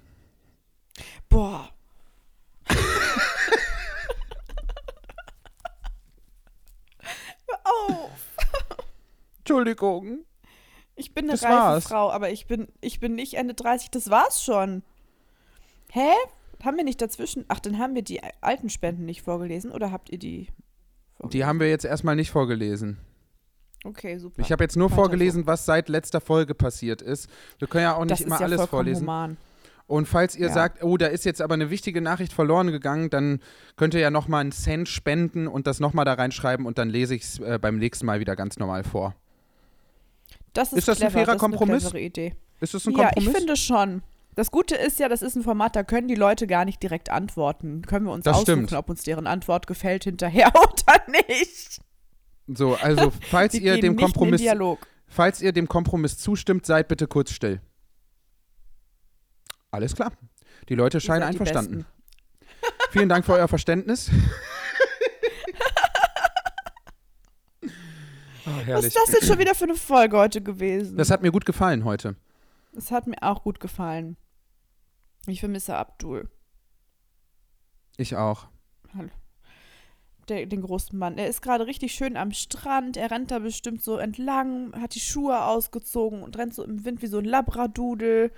[1.28, 1.75] Boah.
[9.50, 10.24] Entschuldigung.
[10.96, 11.84] Ich bin eine Das reife war's.
[11.84, 13.90] Frau, aber ich bin, ich bin nicht Ende 30.
[13.90, 14.82] Das war's schon.
[15.92, 16.08] Hä?
[16.64, 17.44] Haben wir nicht dazwischen?
[17.48, 20.48] Ach, dann haben wir die alten Spenden nicht vorgelesen oder habt ihr die?
[21.30, 22.98] Die haben wir jetzt erstmal nicht vorgelesen.
[23.84, 24.40] Okay, super.
[24.40, 27.28] Ich habe jetzt nur Weiter vorgelesen, was seit letzter Folge passiert ist.
[27.58, 29.02] Wir können ja auch nicht das immer ist ja alles vorlesen.
[29.02, 29.36] Human.
[29.86, 30.52] Und falls ihr Ja.
[30.52, 33.40] sagt, oh, da ist jetzt aber eine wichtige Nachricht verloren gegangen, dann
[33.76, 37.14] könnt ihr ja nochmal einen Cent spenden und das nochmal da reinschreiben und dann lese
[37.14, 39.14] ich es äh, beim nächsten Mal wieder ganz normal vor.
[40.56, 41.86] Das ist, Ist das ein clever, fairer das ist Kompromiss?
[41.90, 42.34] Eine Idee.
[42.60, 43.28] Ist das ein Ja, Kompromiss?
[43.28, 44.02] ich finde schon.
[44.34, 47.10] Das Gute ist ja, das ist ein Format, da können die Leute gar nicht direkt
[47.10, 47.82] antworten.
[47.82, 48.72] Können wir uns Das aussuchen, stimmt.
[48.74, 51.80] ob uns deren Antwort gefällt hinterher oder nicht.
[52.46, 54.42] So, also falls ihr dem Kompromiss,
[55.08, 57.60] falls ihr dem Kompromiss zustimmt, seid bitte kurz still.
[59.70, 60.12] Alles klar.
[60.68, 61.86] Die Leute scheinen die einverstanden.
[62.90, 64.10] Vielen Dank für euer Verständnis.
[68.46, 70.96] Oh, Was ist das denn schon wieder für eine Folge heute gewesen?
[70.96, 72.16] Das hat mir gut gefallen heute.
[72.72, 74.16] Das hat mir auch gut gefallen.
[75.26, 76.28] Ich vermisse Abdul,
[77.96, 78.46] Ich auch.
[80.28, 81.18] der, den großen Mann.
[81.18, 82.96] Er ist gerade richtig schön am Strand.
[82.96, 87.02] Er rennt da bestimmt so entlang, hat die Schuhe ausgezogen und rennt so im Wind
[87.02, 88.32] wie so ein Labradudel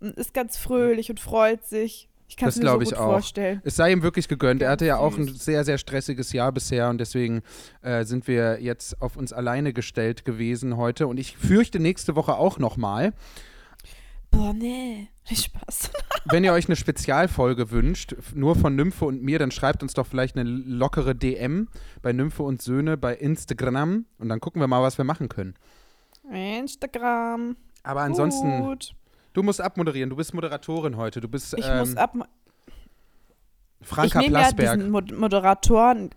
[0.00, 2.07] und ist ganz fröhlich und freut sich.
[2.28, 3.10] Ich kann es Das mir so glaub ich gut auch.
[3.12, 3.60] vorstellen.
[3.64, 4.60] Es sei ihm wirklich gegönnt.
[4.62, 7.42] Er hatte ja auch ein sehr, sehr stressiges Jahr bisher und deswegen
[7.82, 11.06] äh, sind wir jetzt auf uns alleine gestellt gewesen heute.
[11.06, 13.14] Und ich fürchte nächste Woche auch nochmal.
[14.30, 15.08] Boah, nee.
[15.32, 15.90] Spaß.
[16.30, 20.06] Wenn ihr euch eine Spezialfolge wünscht, nur von Nymphe und mir, dann schreibt uns doch
[20.06, 21.68] vielleicht eine lockere DM
[22.02, 25.54] bei Nymphe und Söhne bei Instagram und dann gucken wir mal, was wir machen können.
[26.30, 27.56] Instagram.
[27.82, 28.94] Aber ansonsten, Gut.
[29.38, 30.10] Du musst abmoderieren.
[30.10, 31.20] Du bist Moderatorin heute.
[31.20, 32.12] Du bist Ich ähm, muss ab.
[33.80, 34.74] Ich Franka ja Plasberg.
[34.78, 36.10] diesen Mod Moderatoren,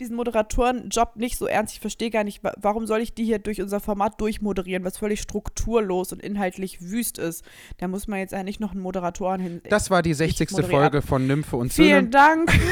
[0.00, 1.74] diesen Moderatorenjob nicht so ernst.
[1.74, 4.98] Ich verstehe gar nicht, wa- warum soll ich die hier durch unser Format durchmoderieren, was
[4.98, 7.44] völlig strukturlos und inhaltlich wüst ist.
[7.78, 9.62] Da muss man jetzt eigentlich noch einen Moderatoren hin.
[9.70, 10.50] das war die 60.
[10.50, 12.10] moderiere Folge von Nymphe und Vielen Söhne.
[12.10, 12.52] Dank.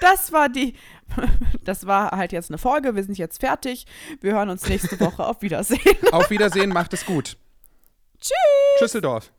[0.00, 0.74] Das war die.
[1.62, 2.94] Das war halt jetzt eine Folge.
[2.94, 3.86] Wir sind jetzt fertig.
[4.20, 5.24] Wir hören uns nächste Woche.
[5.26, 5.80] Auf Wiedersehen.
[6.12, 7.38] Auf Wiedersehen, macht es gut.
[8.24, 8.78] Tschüss.
[8.78, 9.30] Tschüsseldorf.